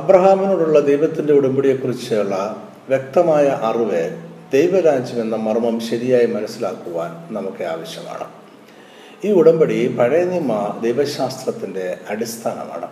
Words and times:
അബ്രഹാമിനോടുള്ള 0.00 0.78
ദൈവത്തിൻ്റെ 0.80 1.32
ഉടമ്പടിയെക്കുറിച്ചുള്ള 1.32 2.34
വ്യക്തമായ 2.88 3.46
അറിവ് 3.62 4.04
ദൈവരാജ്യം 4.52 5.18
എന്ന 5.20 5.36
മർമ്മം 5.38 5.76
ശരിയായി 5.80 6.28
മനസ്സിലാക്കുവാൻ 6.32 7.10
നമുക്ക് 7.30 7.62
ആവശ്യമാണ് 7.64 8.26
ഈ 9.24 9.30
ഉടമ്പടി 9.32 9.78
പഴയ 9.98 10.22
നിയമ 10.24 10.52
ദൈവശാസ്ത്രത്തിൻ്റെ 10.82 11.84
അടിസ്ഥാനമാണ് 12.10 12.88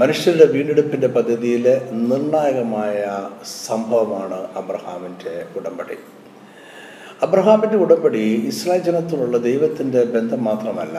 മനുഷ്യരുടെ 0.00 0.46
വീണ്ടെടുപ്പിൻ്റെ 0.52 1.08
പദ്ധതിയിൽ 1.08 1.64
നിർണായകമായ 2.02 2.98
സംഭവമാണ് 3.66 4.40
അബ്രഹാമിൻ്റെ 4.56 5.34
ഉടമ്പടി 5.56 5.96
അബ്രഹാമിൻ്റെ 7.22 7.76
ഉടമ്പടി 7.76 8.24
ഇസ്രായേൽ 8.48 8.84
ജനത്തോടുള്ള 8.84 9.38
ദൈവത്തിൻ്റെ 9.40 10.02
ബന്ധം 10.14 10.42
മാത്രമല്ല 10.44 10.98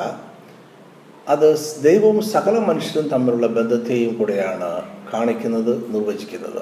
അത് 1.28 1.48
ദൈവവും 1.82 2.20
സകല 2.32 2.56
മനുഷ്യരും 2.62 3.08
തമ്മിലുള്ള 3.10 3.48
ബന്ധത്തെയും 3.54 4.12
കൂടെയാണ് 4.18 4.72
കാണിക്കുന്നത് 5.14 5.74
നിർവചിക്കുന്നത് 5.94 6.62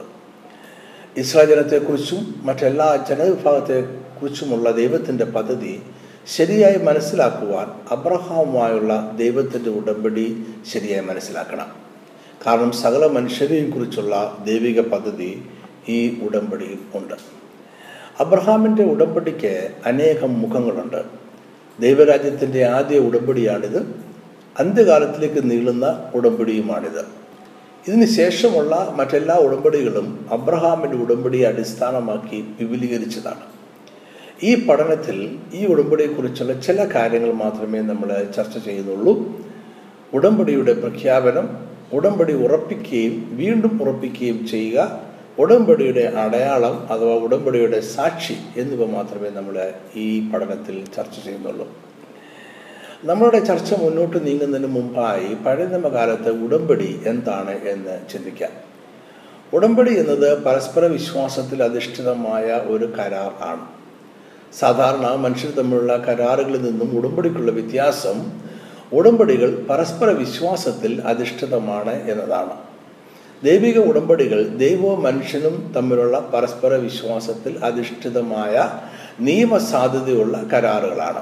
ഇസ്രായേൽ 1.18 1.50
ജനത്തെക്കുറിച്ചും 1.50 2.22
മറ്റെല്ലാ 2.44 2.88
ജനവിഭാഗത്തെക്കുറിച്ചുമുള്ള 3.10 4.72
ദൈവത്തിൻ്റെ 4.72 5.26
പദ്ധതി 5.26 5.74
ശരിയായി 6.26 6.80
മനസ്സിലാക്കുവാൻ 6.84 7.68
അബ്രഹാമുമായുള്ള 7.92 8.94
ദൈവത്തിൻ്റെ 9.18 9.70
ഉടമ്പടി 9.70 10.26
ശരിയായി 10.72 11.06
മനസ്സിലാക്കണം 11.06 11.70
കാരണം 12.46 12.72
സകല 12.72 13.06
മനുഷ്യരെയും 13.08 13.72
കുറിച്ചുള്ള 13.72 14.16
ദൈവിക 14.46 14.82
പദ്ധതി 14.82 15.32
ഈ 15.90 16.00
ഉടമ്പടിയിൽ 16.22 16.80
ഉണ്ട് 16.96 17.16
അബ്രഹാമിൻ്റെ 18.20 18.84
ഉടമ്പടിക്ക് 18.84 19.54
അനേകം 19.86 20.42
മുഖങ്ങളുണ്ട് 20.42 21.02
ദൈവരാജ്യത്തിൻ്റെ 21.80 22.62
ആദ്യ 22.70 23.00
ഉടമ്പടിയാണിത് 23.00 23.80
അന്ത്യകാലത്തിലേക്ക് 24.56 25.42
നീളുന്ന 25.52 25.86
ഉടമ്പടിയുമാണിത് 26.14 27.04
ഇതിന് 27.86 28.08
ശേഷമുള്ള 28.14 28.74
മറ്റെല്ലാ 28.96 29.36
ഉടമ്പടികളും 29.38 30.08
അബ്രഹാമിൻ്റെ 30.32 30.98
ഉടമ്പടിയെ 30.98 31.46
അടിസ്ഥാനമാക്കി 31.48 32.40
വിപുലീകരിച്ചതാണ് 32.60 33.46
ഈ 34.44 34.52
പഠനത്തിൽ 34.66 35.18
ഈ 35.54 35.62
ഉടമ്പടിയെക്കുറിച്ചുള്ള 35.66 36.54
ചില 36.60 36.84
കാര്യങ്ങൾ 36.96 37.32
മാത്രമേ 37.36 37.80
നമ്മൾ 37.82 38.10
ചർച്ച 38.38 38.58
ചെയ്യുന്നുള്ളൂ 38.58 39.14
ഉടമ്പടിയുടെ 40.14 40.74
പ്രഖ്യാപനം 40.74 41.48
ഉടമ്പടി 41.94 42.34
ഉറപ്പിക്കുകയും 42.38 43.16
വീണ്ടും 43.34 43.74
ഉറപ്പിക്കുകയും 43.84 44.40
ചെയ്യുക 44.48 44.88
ഉടമ്പടിയുടെ 45.38 46.06
അടയാളം 46.18 46.76
അഥവാ 46.92 47.14
ഉടമ്പടിയുടെ 47.18 47.80
സാക്ഷി 47.92 48.38
എന്നിവ 48.58 48.86
മാത്രമേ 48.92 49.30
നമ്മൾ 49.30 49.56
ഈ 49.96 50.08
പഠനത്തിൽ 50.30 50.78
ചർച്ച 50.96 51.16
ചെയ്യുന്നുള്ളൂ 51.20 51.68
നമ്മളുടെ 53.04 53.40
ചർച്ച 53.40 53.74
മുന്നോട്ട് 53.74 54.18
നീങ്ങുന്നതിന് 54.26 54.70
മുമ്പായി 54.74 55.28
പഴയനിമകാലത്ത് 55.46 56.32
ഉടമ്പടി 56.46 56.90
എന്താണ് 57.08 57.54
എന്ന് 57.70 57.96
ചിന്തിക്കാം 58.10 58.56
ഉടമ്പടി 59.54 59.92
എന്നത് 59.94 60.28
പരസ്പര 60.44 60.86
വിശ്വാസത്തിൽ 60.86 61.60
അധിഷ്ഠിതമായ 61.64 62.48
ഒരു 62.68 62.88
കരാർ 63.00 63.32
ആണ് 63.44 63.64
സാധാരണ 64.54 65.14
മനുഷ്യർ 65.16 65.52
തമ്മിലുള്ള 65.52 65.96
കരാറുകളിൽ 66.10 66.62
നിന്നും 66.62 66.92
ഉടമ്പടിക്കുള്ള 66.98 67.52
വ്യത്യാസം 67.52 68.20
ഉടമ്പടികൾ 68.94 69.50
പരസ്പര 69.70 70.10
വിശ്വാസത്തിൽ 70.18 70.94
അധിഷ്ഠിതമാണ് 71.06 71.96
എന്നതാണ് 72.06 72.56
ദൈവിക 73.44 73.80
ഉടമ്പടികൾ 73.86 74.40
ദൈവവും 74.58 75.02
മനുഷ്യനും 75.04 75.58
തമ്മിലുള്ള 75.76 76.18
പരസ്പര 76.34 76.74
വിശ്വാസത്തിൽ 76.82 77.54
അധിഷ്ഠിതമായ 77.64 78.56
നിയമസാധ്യതയുള്ള 79.20 80.38
കരാറുകളാണ് 80.54 81.22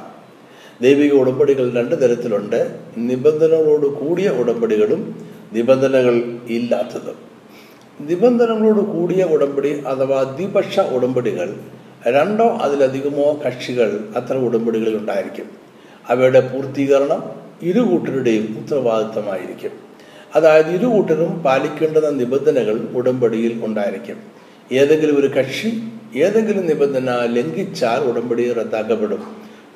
ദൈവിക 0.81 1.14
ഉടമ്പടികൾ 1.14 1.66
രണ്ട് 1.72 1.95
തരത്തിലുണ്ട് 2.02 2.59
നിബന്ധനകളോട് 3.08 3.88
കൂടിയ 4.00 4.28
ഉടമ്പടികളും 4.38 5.02
നിബന്ധനകൾ 5.53 6.16
ഇല്ലാത്തതും 6.50 7.17
നിബന്ധനകളോട് 8.00 8.81
കൂടിയ 8.92 9.22
ഉടമ്പടി 9.26 9.72
അഥവാ 9.88 10.20
ദ്വിപക്ഷ 10.31 10.80
ഉടമ്പടികൾ 10.92 11.50
രണ്ടോ 12.08 12.48
അതിലധികമോ 12.62 13.28
കക്ഷികൾ 13.45 13.90
അത്തരം 14.16 14.42
ഉടമ്പടികളിൽ 14.45 14.95
ഉണ്ടായിരിക്കും 14.97 15.47
അവയുടെ 16.09 16.41
പൂർത്തീകരണം 16.52 17.22
ഇരു 17.62 17.81
കൂട്ടരുടെയും 17.81 18.46
ഉത്തരവാദിത്തമായിരിക്കും 18.58 19.74
അതായത് 20.35 20.69
ഇരു 20.69 20.88
കൂട്ടരും 20.88 21.31
പാലിക്കേണ്ടുന്ന 21.41 22.09
നിബന്ധനകൾ 22.19 22.78
ഉടമ്പടിയിൽ 22.94 23.53
ഉണ്ടായിരിക്കും 23.63 24.18
ഏതെങ്കിലും 24.72 25.18
ഒരു 25.18 25.30
കക്ഷി 25.38 25.69
ഏതെങ്കിലും 26.16 26.66
നിബന്ധന 26.66 27.12
ലംഘിച്ചാൽ 27.35 28.02
ഉടമ്പടി 28.03 28.44
റദ്ദാക്കപ്പെടും 28.53 29.22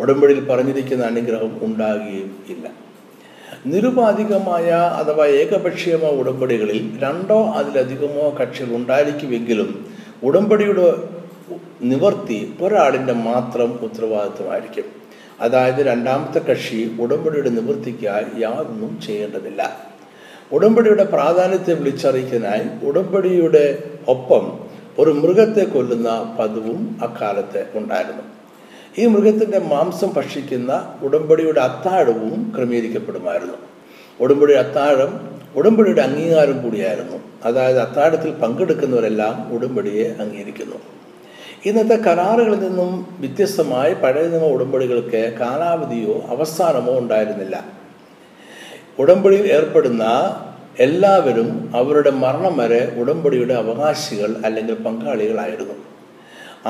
ഉടമ്പടിയിൽ 0.01 0.39
പറഞ്ഞിരിക്കുന്ന 0.45 1.03
അനുഗ്രഹം 1.05 1.53
ഉണ്ടാകുകയും 1.61 2.31
ഇല്ല 2.49 2.67
നിരുപാധികമായ 3.65 4.67
അഥവാ 4.99 5.25
ഏകപക്ഷീയമായ 5.33 6.13
ഉടമ്പടികളിൽ 6.13 6.79
രണ്ടോ 7.03 7.39
അതിലധികമോ 7.55 8.25
കക്ഷികൾ 8.41 8.73
ഉണ്ടായിരിക്കുമെങ്കിലും 8.75 9.69
ഉടമ്പടിയുടെ 10.23 10.87
നിവർത്തി 11.81 12.39
ഒരാളിൻ്റെ 12.61 13.15
മാത്രം 13.21 13.69
ഉത്തരവാദിത്വമായിരിക്കും 13.81 14.87
അതായത് 15.39 15.81
രണ്ടാമത്തെ 15.85 16.39
കക്ഷി 16.39 16.81
ഉടമ്പടിയുടെ 16.99 17.49
നിവൃത്തിക്കായി 17.49 18.27
യാതൊന്നും 18.41 18.91
ചെയ്യേണ്ടതില്ല 19.01 19.61
ഉടമ്പടിയുടെ 20.51 21.05
പ്രാധാന്യത്തെ 21.05 21.73
വിളിച്ചറിയിക്കാനായി 21.73 22.67
ഉടമ്പടിയുടെ 22.83 23.65
ഒപ്പം 24.07 24.45
ഒരു 24.99 25.11
മൃഗത്തെ 25.13 25.63
കൊല്ലുന്ന 25.65 26.09
പതിവും 26.39 26.79
അക്കാലത്ത് 27.01 27.61
ഉണ്ടായിരുന്നു 27.75 28.25
ഈ 28.95 29.03
മൃഗത്തിൻ്റെ 29.07 29.59
മാംസം 29.65 30.09
ഭക്ഷിക്കുന്ന 30.09 30.71
ഉടമ്പടിയുടെ 31.01 31.59
അത്താഴവും 31.59 32.39
ക്രമീകരിക്കപ്പെടുമായിരുന്നു 32.55 33.57
ഉടമ്പടിയുടെ 34.19 34.59
അത്താഴം 34.59 35.11
ഉടമ്പടിയുടെ 35.55 36.01
അംഗീകാരം 36.01 36.57
കൂടിയായിരുന്നു 36.63 37.17
അതായത് 37.45 37.79
അത്താഴത്തിൽ 37.79 38.31
പങ്കെടുക്കുന്നവരെല്ലാം 38.41 39.35
ഉടമ്പടിയെ 39.51 40.07
അംഗീകരിക്കുന്നു 40.19 40.79
ഇന്നത്തെ 41.65 41.97
കരാറുകളിൽ 41.97 42.59
നിന്നും 42.59 42.91
വ്യത്യസ്തമായി 43.19 43.93
പഴയ 43.93 44.27
നിയമ 44.27 44.45
ഉടമ്പടികൾക്ക് 44.47 45.21
കാലാവധിയോ 45.39 46.15
അവസാനമോ 46.29 46.93
ഉണ്ടായിരുന്നില്ല 46.97 47.57
ഉടമ്പടിയിൽ 48.99 49.45
ഏർപ്പെടുന്ന 49.51 50.05
എല്ലാവരും 50.79 51.49
അവരുടെ 51.75 52.11
മരണം 52.15 52.57
വരെ 52.57 52.81
ഉടമ്പടിയുടെ 52.97 53.53
അവകാശികൾ 53.53 54.31
അല്ലെങ്കിൽ 54.45 54.77
പങ്കാളികളായിരുന്നു 54.83 55.77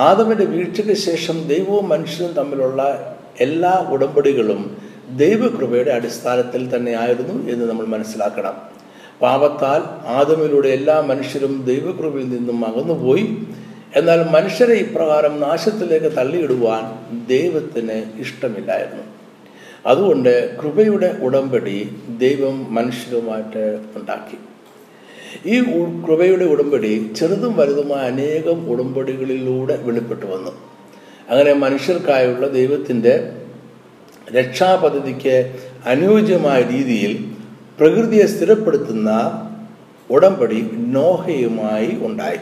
ആദമിൻ്റെ 0.00 0.45
വീഴ്ചയ്ക്ക് 0.45 0.95
ശേഷം 0.99 1.37
ദൈവവും 1.47 1.85
മനുഷ്യനും 1.89 2.33
തമ്മിലുള്ള 2.33 2.81
എല്ലാ 3.41 3.73
ഉടമ്പടികളും 3.87 4.61
ദൈവകൃപയുടെ 5.15 5.91
അടിസ്ഥാനത്തിൽ 5.91 6.61
തന്നെയായിരുന്നു 6.75 7.35
എന്ന് 7.47 7.65
നമ്മൾ 7.65 7.85
മനസ്സിലാക്കണം 7.85 8.55
പാപത്താൽ 9.21 9.81
ആദമിലൂടെ 10.11 10.69
എല്ലാ 10.69 10.95
മനുഷ്യരും 11.01 11.55
ദൈവകൃപയിൽ 11.65 12.29
നിന്നും 12.29 12.59
അകന്നുപോയി 12.65 13.25
എന്നാൽ 13.95 14.19
മനുഷ്യരെ 14.29 14.75
ഇപ്രകാരം 14.75 15.33
നാശത്തിലേക്ക് 15.39 16.11
തള്ളിയിടുവാൻ 16.17 16.83
ദൈവത്തിന് 17.27 17.97
ഇഷ്ടമില്ലായിരുന്നു 18.21 19.05
അതുകൊണ്ട് 19.85 20.33
കൃപയുടെ 20.61 21.09
ഉടമ്പടി 21.21 21.77
ദൈവം 22.17 22.55
മനുഷ്യരുമായിട്ട് 22.73 23.65
ഉണ്ടാക്കി 23.95 24.39
ഈ 25.47 25.57
കൃപയുടെ 26.05 26.45
ഉടമ്പടി 26.45 26.91
ചെറുതും 27.15 27.53
വലുതുമായ 27.55 28.03
അനേകം 28.07 28.59
ഉടമ്പടികളിലൂടെ 28.67 29.75
വെളിപ്പെട്ടു 29.83 30.25
വന്നു 30.25 30.53
അങ്ങനെ 31.29 31.53
മനുഷ്യർക്കായുള്ള 31.55 32.45
ദൈവത്തിൻ്റെ 32.51 33.13
രക്ഷാപദ്ധതിക്ക് 34.33 35.35
അനുയോജ്യമായ 35.85 36.59
രീതിയിൽ 36.63 37.13
പ്രകൃതിയെ 37.79 38.25
സ്ഥിരപ്പെടുത്തുന്ന 38.25 39.09
ഉടമ്പടി 40.09 40.59
നോഹയുമായി 40.91 41.91
ഉണ്ടായി 42.01 42.41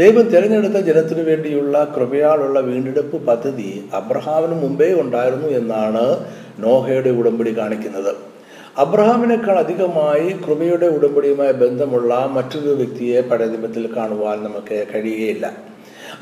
ദൈവം 0.00 0.24
തിരഞ്ഞെടുത്ത 0.28 0.78
ജനത്തിനു 0.80 1.22
വേണ്ടിയുള്ള 1.22 1.76
കൃപയാളുള്ള 1.94 2.58
വീണ്ടെടുപ്പ് 2.60 3.18
പദ്ധതി 3.26 3.68
അബ്രഹാമിന് 3.92 4.56
മുമ്പേ 4.62 4.88
ഉണ്ടായിരുന്നു 4.94 5.48
എന്നാണ് 5.50 6.04
നോഹയുടെ 6.58 7.10
ഉടമ്പടി 7.10 7.52
കാണിക്കുന്നത് 7.56 8.12
അബ്രഹാമിനേക്കാൾ 8.78 9.56
അധികമായി 9.58 10.28
കൃപയുടെ 10.42 10.88
ഉടമ്പടിയുമായി 10.96 11.54
ബന്ധമുള്ള 11.62 12.12
മറ്റൊരു 12.32 12.72
വ്യക്തിയെ 12.74 13.20
പടയനിമത്തിൽ 13.20 13.84
കാണുവാൻ 13.96 14.36
നമുക്ക് 14.42 14.76
കഴിയുകയില്ല 14.90 15.46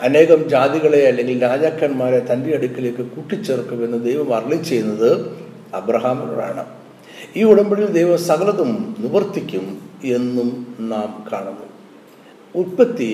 അനേകം 0.00 0.40
ജാതികളെ 0.48 1.00
അല്ലെങ്കിൽ 1.08 1.36
രാജാക്കന്മാരെ 1.42 2.20
തൻ്റെ 2.30 2.50
അടുക്കിലേക്ക് 2.54 3.04
കൂട്ടിച്ചേർക്കുമെന്ന് 3.10 3.98
ദൈവം 4.04 4.30
അർളി 4.34 4.58
ചെയ്യുന്നത് 4.62 5.10
അബ്രഹാമിനോടാണ് 5.74 6.64
ഈ 7.36 7.42
ഉടമ്പടിയിൽ 7.42 7.90
ദൈവം 7.90 8.18
സകലതും 8.24 8.70
നിവർത്തിക്കും 9.00 9.64
എന്നും 10.10 10.50
നാം 10.88 11.10
കാണുന്നു 11.32 11.66
ഉൽപ്പത്തി 12.54 13.10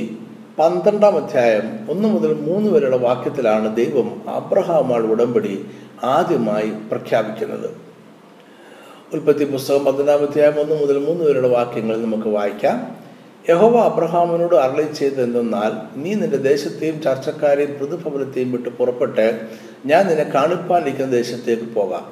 പന്ത്രണ്ടാം 0.59 1.15
അധ്യായം 1.17 1.69
ഒന്ന് 1.89 2.09
മുതൽ 2.09 2.33
മൂന്ന് 2.41 2.69
വരെയുള്ള 2.71 2.99
വാക്യത്തിലാണ് 3.03 3.69
ദൈവം 3.77 4.09
അബ്രഹാമാണ് 4.33 5.07
ഉടമ്പടി 5.07 5.55
ആദ്യമായി 6.09 6.71
പ്രഖ്യാപിക്കുന്നത് 6.91 7.71
ഉൽപ്പത്തി 9.13 9.45
പുസ്തകം 9.45 9.83
പതിനാം 9.85 10.21
അധ്യായം 10.23 10.59
ഒന്ന് 10.61 10.75
മുതൽ 10.75 10.99
മൂന്ന് 10.99 11.23
വരെയുള്ള 11.25 11.49
വാക്യങ്ങൾ 11.51 11.97
നമുക്ക് 11.99 12.29
വായിക്കാം 12.31 12.77
യഹോവ 13.45 13.77
അബ്രഹാമിനോട് 13.81 14.55
ചെയ്ത് 14.93 15.19
എന്തെന്നാൽ 15.21 15.73
നീ 15.97 16.11
നിന്റെ 16.15 16.39
ദേശത്തെയും 16.45 16.97
ചർച്ചക്കാരെയും 17.03 17.73
പ്രതിഫലത്തെയും 17.81 18.51
വിട്ട് 18.53 18.71
പുറപ്പെട്ട് 18.71 19.27
ഞാൻ 19.87 20.03
നിന്നെ 20.07 20.27
കാണിപ്പാനിരിക്കുന്ന 20.35 21.13
ദേശത്തേക്ക് 21.17 21.69
പോകാം 21.75 22.05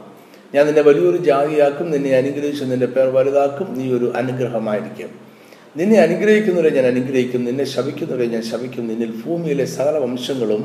ഞാൻ 0.54 0.62
നിന്നെ 0.66 0.82
വലിയൊരു 0.82 1.18
ജാതിയാക്കും 1.24 1.88
നിന്നെ 1.90 2.14
അനുഗ്രഹിച്ച് 2.16 2.64
നിന്റെ 2.64 2.88
പേർ 2.88 3.08
വലുതാക്കും 3.10 3.68
നീ 3.74 3.86
ഒരു 3.92 4.08
അനുഗ്രഹമായിരിക്കും 4.16 5.12
നിന്നെ 5.76 5.98
അനുഗ്രഹിക്കുന്നവരെ 5.98 6.70
ഞാൻ 6.70 6.86
അനുഗ്രഹിക്കും 6.86 7.42
നിന്നെ 7.44 7.66
ശവിക്കുന്നവരെ 7.70 8.26
ഞാൻ 8.26 8.42
ശപിക്കും 8.42 8.86
നിന്നിൽ 8.86 9.12
ഭൂമിയിലെ 9.20 9.66
സകല 9.72 9.98
വംശങ്ങളും 9.98 10.64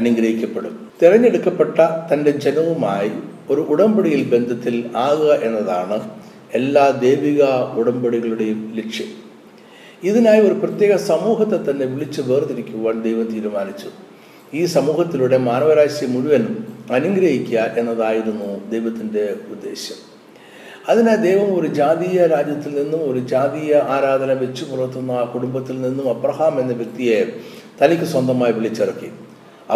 അനുഗ്രഹിക്കപ്പെടും 0.00 0.76
തിരഞ്ഞെടുക്കപ്പെട്ട 1.00 1.78
തൻ്റെ 2.10 2.32
ജനവുമായി 2.38 3.12
ഒരു 3.50 3.62
ഉടമ്പടിയിൽ 3.68 4.22
ബന്ധത്തിൽ 4.30 4.74
ആകുക 5.02 5.32
എന്നതാണ് 5.42 5.98
എല്ലാ 6.54 6.84
ദൈവിക 7.00 7.42
ഉടമ്പടികളുടെയും 7.74 8.60
ലക്ഷ്യം 8.74 9.10
ഇതിനായി 10.02 10.40
ഒരു 10.40 10.56
പ്രത്യേക 10.60 10.92
സമൂഹത്തെ 11.04 11.58
തന്നെ 11.62 11.86
വിളിച്ച് 11.86 12.20
വേർതിരിക്കുവാൻ 12.22 12.96
ദൈവം 13.02 13.26
തീരുമാനിച്ചു 13.26 13.90
ഈ 14.54 14.62
സമൂഹത്തിലൂടെ 14.66 15.38
മാനവരാശി 15.42 16.04
മുഴുവനും 16.06 16.54
അനുഗ്രഹിക്കുക 16.92 17.64
എന്നതായിരുന്നു 17.76 18.50
ദൈവത്തിൻ്റെ 18.70 19.24
ഉദ്ദേശ്യം 19.50 19.98
അതിനാൽ 20.88 21.18
ദൈവം 21.20 21.48
ഒരു 21.54 21.68
ജാതീയ 21.74 22.18
രാജ്യത്തിൽ 22.26 22.72
നിന്നും 22.74 23.00
ഒരു 23.10 23.20
ജാതീയ 23.26 23.72
ആരാധന 23.88 24.32
വെച്ചു 24.34 24.64
പുലർത്തുന്ന 24.64 25.22
കുടുംബത്തിൽ 25.34 25.76
നിന്നും 25.80 26.06
അബ്രഹാം 26.10 26.54
എന്ന 26.60 26.74
വ്യക്തിയെ 26.74 27.18
തനിക്ക് 27.82 28.06
സ്വന്തമായി 28.06 28.52
വിളിച്ചിറക്കി 28.52 29.10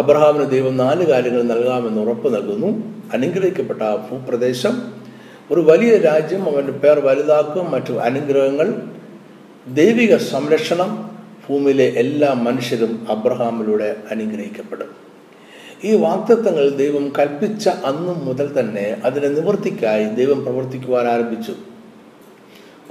അബ്രഹാമിന് 0.00 0.45
ദൈവം 0.51 0.75
നാല് 0.77 1.03
കാര്യങ്ങൾ 1.05 1.41
നൽകാമെന്ന് 1.43 1.99
ഉറപ്പ് 2.01 2.29
നൽകുന്നു 2.35 2.69
അനുഗ്രഹിക്കപ്പെട്ട 3.13 3.81
ആ 3.83 3.95
ഭൂപ്രദേശം 4.07 4.75
ഒരു 5.51 5.61
വലിയ 5.61 5.93
രാജ്യം 5.99 6.43
അവൻ്റെ 6.49 6.73
പേർ 6.73 6.99
വലുതാക്കും 6.99 7.65
മറ്റു 7.71 7.93
അനുഗ്രഹങ്ങൾ 7.99 8.67
ദൈവിക 9.71 10.13
സംരക്ഷണം 10.25 10.91
ഭൂമിയിലെ 11.45 11.87
എല്ലാ 11.97 12.29
മനുഷ്യരും 12.39 12.93
അബ്രഹാമിലൂടെ 13.09 13.89
അനുഗ്രഹിക്കപ്പെടും 14.11 14.91
ഈ 15.83 15.93
വാക്തത്വങ്ങൾ 15.97 16.65
ദൈവം 16.77 17.05
കൽപ്പിച്ച 17.17 17.63
അന്നും 17.85 18.19
മുതൽ 18.25 18.47
തന്നെ 18.59 18.87
അതിനെ 19.05 19.29
നിവൃത്തിക്കായി 19.29 20.05
ദൈവം 20.15 20.39
പ്രവർത്തിക്കുവാൻ 20.45 21.07
ആരംഭിച്ചു 21.07 21.55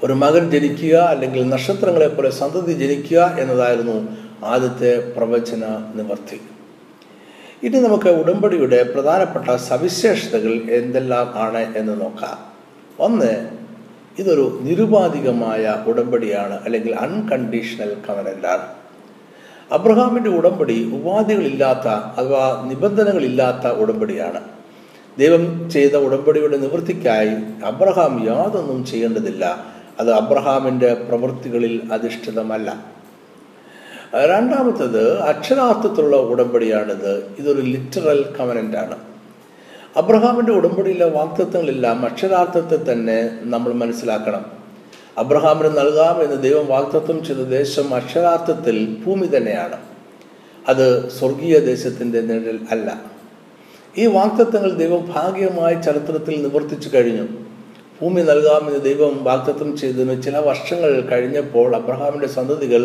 ഒരു 0.00 0.14
മകൻ 0.14 0.44
ജനിക്കുക 0.50 0.96
അല്ലെങ്കിൽ 1.10 1.42
നക്ഷത്രങ്ങളെപ്പോലെ 1.48 2.30
സന്തതി 2.34 2.74
ജനിക്കുക 2.74 3.20
എന്നതായിരുന്നു 3.38 3.96
ആദ്യത്തെ 4.44 4.92
പ്രവചന 5.16 5.64
നിവർത്തി 5.94 6.38
ഇനി 7.62 7.78
നമുക്ക് 7.80 8.10
ഉടമ്പടിയുടെ 8.20 8.78
പ്രധാനപ്പെട്ട 8.92 9.50
സവിശേഷതകൾ 9.66 10.54
എന്തെല്ലാം 10.76 11.26
ആണ് 11.38 11.62
എന്ന് 11.76 11.94
നോക്കാം 12.00 12.38
ഒന്ന് 12.98 13.32
ഇതൊരു 14.18 14.46
നിരുപാധികമായ 14.60 15.74
ഉടമ്പടിയാണ് 15.86 16.56
അല്ലെങ്കിൽ 16.64 16.92
അൺകണ്ടീഷണൽ 16.96 17.90
കവനന്റാണ് 18.06 18.66
അബ്രഹാമിൻ്റെ 19.70 20.30
ഉടമ്പടി 20.30 20.78
ഉപാധികളില്ലാത്ത 20.92 21.88
അഥവാ 22.12 22.42
നിബന്ധനകളില്ലാത്ത 22.64 23.66
ഉടമ്പടിയാണ് 23.78 24.40
ദൈവം 25.16 25.44
ചെയ്ത 25.70 25.94
ഉടമ്പടിയുടെ 25.98 26.56
നിവൃത്തിക്കായി 26.56 27.32
അബ്രഹാം 27.64 28.12
യാതൊന്നും 28.26 28.80
ചെയ്യേണ്ടതില്ല 28.84 29.44
അത് 30.00 30.10
അബ്രഹാമിൻ്റെ 30.12 30.90
പ്രവൃത്തികളിൽ 31.08 31.74
അധിഷ്ഠിതമല്ല 31.92 32.70
രണ്ടാമത്തത് 34.12 35.04
അക്ഷരാർത്ഥത്തിലുള്ള 35.26 36.16
ഉടമ്പടിയാണിത് 36.24 37.12
ഇതൊരു 37.38 37.62
ലിറ്ററൽ 37.66 38.18
കമനൻ്റ് 38.36 38.76
ആണ് 38.76 38.96
അബ്രഹാമിൻ്റെ 39.96 40.52
ഉടമ്പടിയിലെ 40.52 41.06
വാക്തത്വങ്ങളെല്ലാം 41.10 41.98
അക്ഷരാർത്ഥത്തെ 42.06 42.78
തന്നെ 42.82 43.16
നമ്മൾ 43.44 43.72
മനസ്സിലാക്കണം 43.74 44.44
അബ്രഹാമിന് 45.18 45.70
നൽകാം 45.76 46.18
എന്ന് 46.22 46.36
ദൈവം 46.42 46.66
വാക്തത്വം 46.66 47.18
ചെയ്ത 47.24 47.42
ദേശം 47.50 47.88
അക്ഷരാർത്ഥത്തിൽ 47.94 48.76
ഭൂമി 49.04 49.26
തന്നെയാണ് 49.26 49.78
അത് 50.64 50.86
സ്വർഗീയ 51.10 51.56
ദേശത്തിൻ്റെ 51.66 52.20
നിഴൽ 52.22 52.58
അല്ല 52.70 52.88
ഈ 53.96 54.04
വാക്തത്വങ്ങൾ 54.10 54.70
ദൈവം 54.76 55.02
ഭാഗ്യമായ 55.08 55.72
ചരിത്രത്തിൽ 55.80 56.36
നിവർത്തിച്ചു 56.42 56.90
കഴിഞ്ഞു 56.94 57.26
ഭൂമി 57.98 58.22
നൽകാമെന്ന് 58.22 58.80
ദൈവം 58.84 59.16
വാക്തത്വം 59.24 59.72
ചെയ്തതിന് 59.76 60.14
ചില 60.22 60.36
വർഷങ്ങൾ 60.46 60.92
കഴിഞ്ഞപ്പോൾ 61.10 61.68
അബ്രഹാമിൻ്റെ 61.76 62.30
സന്തതികൾ 62.34 62.84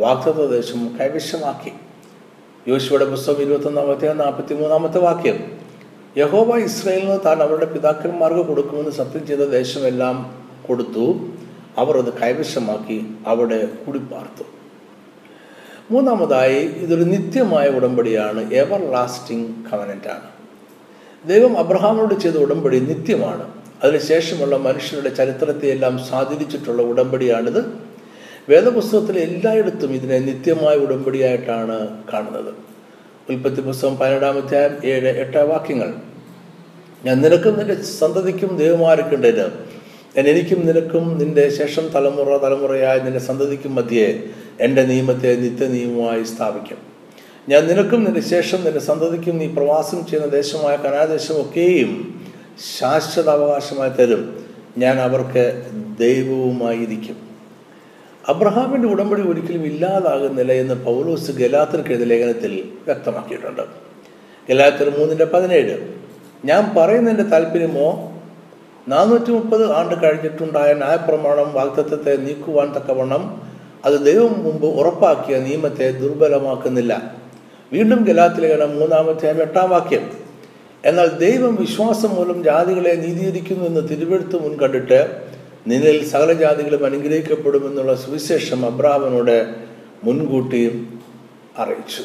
വാഗ്ദത്തദേശം 0.00 0.80
കൈവശമാക്കി 0.98 1.72
യോശുവയുടെ 2.66 3.06
പുസ്തകം 3.06 3.42
ഇരുപത്തൊന്നാം 3.42 3.88
അധ്യായം 3.90 4.18
നാൽപ്പത്തി 4.18 4.54
മൂന്നാമത്തെ 4.54 5.00
വാക്യം 5.00 5.38
യഹോവ 6.16 6.56
ഇസ്രയേലിന് 6.60 7.16
താൻ 7.26 7.38
അവരുടെ 7.42 7.66
പിതാക്കന്മാർക്ക് 7.66 8.44
കൊടുക്കുമെന്ന് 8.46 8.92
സത്യം 8.92 9.22
ചെയ്ത 9.26 9.44
ദേശമെല്ലാം 9.50 10.16
കൊടുത്തു 10.66 11.04
അവർ 11.76 11.94
അത് 11.96 12.10
കൈവശമാക്കി 12.14 12.98
അവിടെ 13.26 13.60
കുടിപ്പാർത്തു 13.82 14.44
മൂന്നാമതായി 15.90 16.60
ഇതൊരു 16.80 17.04
നിത്യമായ 17.04 17.68
ഉടമ്പടിയാണ് 17.68 18.42
എവർ 18.54 18.82
ലാസ്റ്റിംഗ് 18.92 19.48
കവനൻ്റാണ് 19.70 20.28
ദൈവം 21.24 21.54
അബ്രഹാമിനോട് 21.58 22.14
ചെയ്ത 22.14 22.36
ഉടമ്പടി 22.36 22.78
നിത്യമാണ് 22.84 23.44
അതിനുശേഷമുള്ള 23.82 24.56
മനുഷ്യരുടെ 24.58 25.10
ചരിത്രത്തെയെല്ലാം 25.10 25.94
സ്വാധീനിച്ചിട്ടുള്ള 25.98 26.82
ഉടമ്പടിയാണിത് 26.82 27.62
വേദപുസ്തകത്തിൽ 28.48 29.16
എല്ലായിടത്തും 29.18 29.90
ഇതിനെ 29.94 30.18
നിത്യമായ 30.18 30.76
ഉടമ്പടിയായിട്ടാണ് 30.76 31.76
കാണുന്നത് 32.12 32.52
ഉൽപ്പത്തി 33.28 33.60
പുസ്തകം 33.60 33.96
പതിനെട്ടാം 33.96 34.38
അധ്യായം 34.38 34.72
ഏഴ് 34.84 35.10
എട്ട് 35.18 35.42
വാക്യങ്ങൾ 35.44 35.90
ഞാൻ 37.04 37.16
നിനക്കും 37.22 37.54
നിന്റെ 37.58 37.76
സന്തതിക്കും 38.00 38.50
ദൈവമാരൊക്കെണ്ടേന് 38.56 39.46
ഞാൻ 40.16 40.26
എനിക്കും 40.26 40.60
നിനക്കും 40.66 41.04
നിന്റെ 41.18 41.44
ശേഷം 41.50 41.84
തലമുറ 41.94 42.36
തലമുറയായി 42.36 43.00
നിന്റെ 43.00 43.20
സന്തതിക്കും 43.20 43.74
മധ്യേ 43.74 44.08
എൻ്റെ 44.60 44.82
നിയമത്തെ 44.82 45.30
നിയമമായി 45.72 46.24
സ്ഥാപിക്കും 46.24 46.80
ഞാൻ 47.48 47.62
നിനക്കും 47.66 48.00
നിന്റെ 48.04 48.22
ശേഷം 48.28 48.60
നിന്റെ 48.64 48.80
സന്തതിക്കും 48.80 49.38
നീ 49.38 49.48
പ്രവാസം 49.48 50.00
ചെയ്യുന്ന 50.06 50.28
ദേശമായ 50.30 50.74
കനാദേശമൊക്കെയും 50.76 51.92
ശാശ്വത 52.68 53.28
അവകാശമായി 53.30 53.90
തരും 53.90 54.22
ഞാൻ 54.78 54.96
അവർക്ക് 55.00 55.44
ദൈവവുമായിരിക്കും 55.98 57.31
അബ്രഹാമിൻ്റെ 58.24 58.88
ഉടമ്പടി 58.88 59.22
ഒരിക്കലും 59.22 59.64
ഇല്ലാതാകുന്നില്ല 59.66 60.52
എന്ന് 60.54 60.76
പൗലോസ് 60.84 61.32
ഗലാത്തർ 61.38 61.80
എഴുതിയ 61.84 62.06
ലേഖനത്തിൽ 62.06 62.52
വ്യക്തമാക്കിയിട്ടുണ്ട് 62.86 63.64
ഗലാത്തർ 64.48 64.88
മൂന്നിൻ്റെ 64.90 65.26
പതിനേഴ് 65.26 65.76
ഞാൻ 66.44 66.62
പറയുന്നതിൻ്റെ 66.76 67.26
താല്പര്യമോ 67.30 67.88
നാനൂറ്റി 68.86 69.30
മുപ്പത് 69.30 69.64
ആണ്ട് 69.72 69.94
കഴിഞ്ഞിട്ടുണ്ടായ 70.02 70.70
ന്യായപ്രമാണം 70.74 71.48
വാക്തത്വത്തെ 71.52 72.14
നീക്കുവാൻ 72.18 72.68
തക്കവണ്ണം 72.72 73.24
അത് 73.84 73.96
ദൈവം 74.06 74.34
മുമ്പ് 74.42 74.66
ഉറപ്പാക്കിയ 74.74 75.36
നിയമത്തെ 75.38 75.86
ദുർബലമാക്കുന്നില്ല 76.00 76.94
വീണ്ടും 77.72 78.00
ലേഖനം 78.38 78.72
മൂന്നാമത്തെ 78.78 79.28
എട്ടാം 79.42 79.68
വാക്യം 79.70 80.04
എന്നാൽ 80.84 81.08
ദൈവം 81.18 81.52
വിശ്വാസം 81.56 82.10
മൂലം 82.10 82.38
ജാതികളെ 82.42 82.92
നീതിയിരിക്കുന്നു 82.96 83.64
എന്ന് 83.66 83.82
തിരുവെടുത്ത് 83.88 84.36
മുൻകണ്ടിട്ട് 84.42 85.00
സകല 86.10 86.30
ജാതികളും 86.32 86.82
അനുഗ്രഹിക്കപ്പെടുമെന്നുള്ള 86.84 87.92
സുവിശേഷം 87.94 88.60
അബ്രഹാമിനോട് 88.64 89.36
മുൻകൂട്ടിയും 90.04 90.76
അറിയിച്ചു 91.58 92.02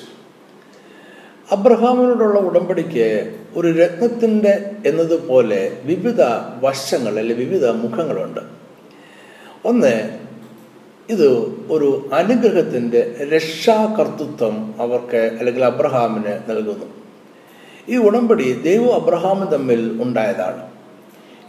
അബ്രഹാമിനോടുള്ള 1.50 2.38
ഉടമ്പടിക്ക് 2.39 3.08
ഒരു 3.56 3.70
രത്നത്തിൻ്റെ 3.77 4.53
എന്നതുപോലെ 4.86 5.60
വിവിധ 5.86 6.22
വശങ്ങൾ 6.63 7.13
അല്ലെങ്കിൽ 7.13 7.38
വിവിധ 7.38 7.65
മുഖങ്ങളുണ്ട് 7.77 8.41
ഒന്ന് 9.65 9.94
ഇത് 11.10 11.27
ഒരു 11.72 11.89
അനുഗ്രഹത്തിൻ്റെ 12.13 13.01
രക്ഷാകർത്തൃത്വം 13.34 14.56
അവർക്ക് 14.79 15.22
അല്ലെങ്കിൽ 15.39 15.63
അബ്രഹാമിന് 15.65 16.34
നൽകുന്നു 16.50 16.88
ഈ 17.89 17.98
ഉടമ്പടി 17.98 18.48
ദൈവം 18.63 18.91
അബ്രഹാമും 18.96 19.48
തമ്മിൽ 19.48 19.82
ഉണ്ടായതാണ് 20.01 20.63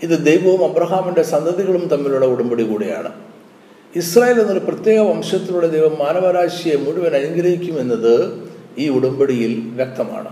ഇത് 0.03 0.15
ദൈവവും 0.25 0.63
അബ്രഹാമിൻ്റെ 0.65 1.23
സന്തതികളും 1.25 1.85
തമ്മിലുള്ള 1.89 2.27
ഉടമ്പടി 2.27 2.65
കൂടിയാണ് 2.65 3.11
ഇസ്രായേൽ 3.95 4.37
എന്നൊരു 4.41 4.63
പ്രത്യേക 4.65 4.99
വംശത്തിലുള്ള 5.07 5.69
ദൈവം 5.69 5.95
മാനവരാശിയെ 5.99 6.77
മുഴുവൻ 6.77 7.15
അനുഗ്രഹിക്കുമെന്നത് 7.17 8.15
ഈ 8.79 8.87
ഉടമ്പടിയിൽ 8.89 9.53
വ്യക്തമാണ് 9.75 10.31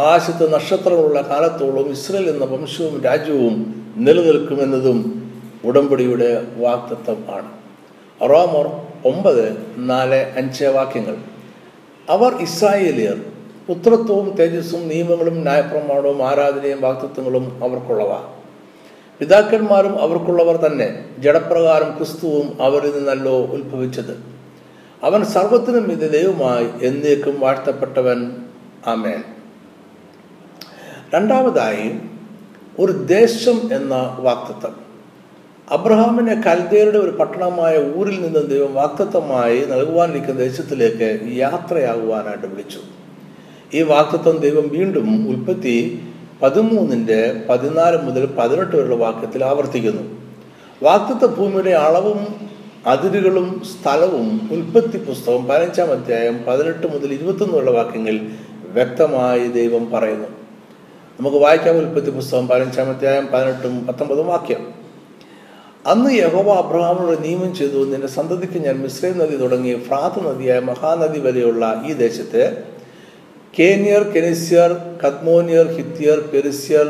ആകാശത്ത് 0.00 0.44
നക്ഷത്രങ്ങളുള്ള 0.54 1.20
കാലത്തോളം 1.22 1.88
ഇസ്രായേൽ 1.90 2.28
എന്ന 2.30 2.44
വംശവും 2.44 2.94
രാജ്യവും 3.04 3.56
നിലനിൽക്കുമെന്നതും 3.98 4.98
ഉടമ്പടിയുടെ 5.64 6.30
വാക്തത്വം 6.56 7.20
ആണ് 7.30 7.50
റോമർ 8.20 8.66
ഒമ്പത് 9.06 9.44
നാല് 9.90 10.20
അഞ്ച് 10.36 10.70
വാക്യങ്ങൾ 10.70 11.16
അവർ 12.08 12.32
ഇസ്രായേലിയർ 12.42 13.18
പുത്രത്വവും 13.68 14.28
തേജസ്സും 14.38 14.82
നിയമങ്ങളും 14.88 15.36
ന്യായപ്രമാണവും 15.42 16.20
ആരാധനയും 16.22 16.80
വാക്തത്വങ്ങളും 16.80 17.44
അവർക്കുള്ളവ 17.62 18.12
പിതാക്കന്മാരും 19.20 19.94
അവർക്കുള്ളവർ 19.98 20.56
തന്നെ 20.56 20.86
ജഡപ്രകാരം 21.18 21.90
ക്രിസ്തുവും 21.96 22.46
അവരിൽ 22.60 22.92
നിന്നല്ലോ 22.96 23.34
ഉത്ഭവിച്ചത് 23.52 24.14
അവൻ 25.02 25.20
സർവത്തിനും 25.26 25.86
ഇത് 25.92 26.06
ദൈവമായി 26.12 26.68
എന്നേക്കും 26.82 27.34
വാഴ്ത്തപ്പെട്ടവൻ 27.40 28.20
ആമേൻ 28.86 29.20
രണ്ടാമതായി 31.14 31.88
ഒരു 32.78 32.92
ദേശം 33.08 33.58
എന്ന 33.72 33.94
വാക്തത്വം 34.20 34.74
അബ്രഹാമിനെ 35.68 36.34
കൽദേരുടെ 36.40 36.98
ഒരു 36.98 37.12
പട്ടണമായ 37.16 37.74
ഊരിൽ 37.94 38.16
നിന്ന് 38.22 38.42
ദൈവം 38.50 38.72
വാക്തത്വമായി 38.74 39.58
നൽകുവാനിരിക്കുന്ന 39.64 40.38
ദേശത്തിലേക്ക് 40.44 41.08
യാത്രയാകുവാനായിട്ട് 41.36 42.46
വിളിച്ചു 42.46 42.80
ഈ 43.74 43.82
വാക്തത്വം 43.86 44.38
ദൈവം 44.38 44.66
വീണ്ടും 44.68 45.08
ഉൽപ്പത്തി 45.26 45.76
പതിമൂന്നിന്റെ 46.40 47.20
പതിനാല് 47.48 47.96
മുതൽ 47.98 48.24
പതിനെട്ട് 48.38 48.74
വരെയുള്ള 48.76 48.96
വാക്യത്തിൽ 48.96 49.42
ആവർത്തിക്കുന്നു 49.44 50.04
വാക്തത്വ 50.82 51.28
ഭൂമിയുടെ 51.34 51.72
അളവും 51.78 52.20
അതിരുകളും 52.86 53.48
സ്ഥലവും 53.64 54.28
ഉൽപ്പത്തി 54.50 54.98
പുസ്തകം 54.98 55.42
പതിനഞ്ചാം 55.46 55.90
അധ്യായം 55.90 56.36
പതിനെട്ട് 56.46 56.86
മുതൽ 56.86 57.10
വരെയുള്ള 57.16 57.70
വാക്യങ്ങൾ 57.70 58.16
വ്യക്തമായി 58.72 59.46
ദൈവം 59.50 59.84
പറയുന്നു 59.90 60.28
നമുക്ക് 61.18 61.36
വായിക്കാം 61.36 61.76
ഉൽപ്പത്തി 61.76 62.10
പുസ്തകം 62.10 62.46
പതിനഞ്ചാം 62.48 62.88
അധ്യായം 62.90 63.26
പതിനെട്ടും 63.26 63.74
പത്തൊമ്പതും 63.86 64.26
വാക്യം 64.26 64.62
അന്ന് 65.86 66.10
യഹോവ 66.12 66.50
അബ്രഹാമിനോട് 66.54 67.18
നിയമം 67.24 67.50
ചെയ്തു 67.54 67.80
നിന്റെ 67.84 68.08
സന്തതിക്ക് 68.08 68.58
ഞാൻ 68.58 68.76
മിശ്രൈ 68.82 69.10
നദി 69.12 69.36
തുടങ്ങി 69.36 69.72
ഫ്രാത്ത് 69.86 70.20
നദിയായ 70.26 70.60
മഹാനദി 70.62 71.20
വരെയുള്ള 71.20 71.64
ഈ 71.86 71.92
ദേശത്തെ 71.92 72.44
കേനിയർ 73.54 74.02
കെനിസ്യർ 74.12 74.70
കത്മോനിയർ 75.04 75.66
ഹിത്യർ 75.68 76.18
പെരിസ്യർ 76.32 76.86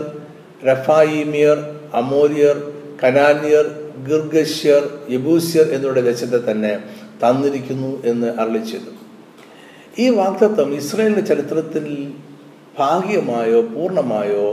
റഫായിമിയർ 0.66 1.58
അമോരിയർ 1.94 2.56
കനാനിയർ 3.04 3.66
ഗിർഗഷ്യർ 4.04 4.82
യബൂസ്യർ 5.10 5.66
എന്നിവരുടെ 5.66 6.02
ദേശത്തെ 6.02 6.40
തന്നെ 6.50 6.72
തന്നിരിക്കുന്നു 7.22 7.92
എന്ന് 8.04 8.28
അരളി 8.38 8.62
ഈ 9.98 10.06
വാക്തത്വം 10.10 10.68
ഇസ്രായേലിന്റെ 10.76 11.24
ചരിത്രത്തിൽ 11.26 11.86
ഭാഗികമായോ 12.78 13.60
പൂർണ്ണമായോ 13.72 14.44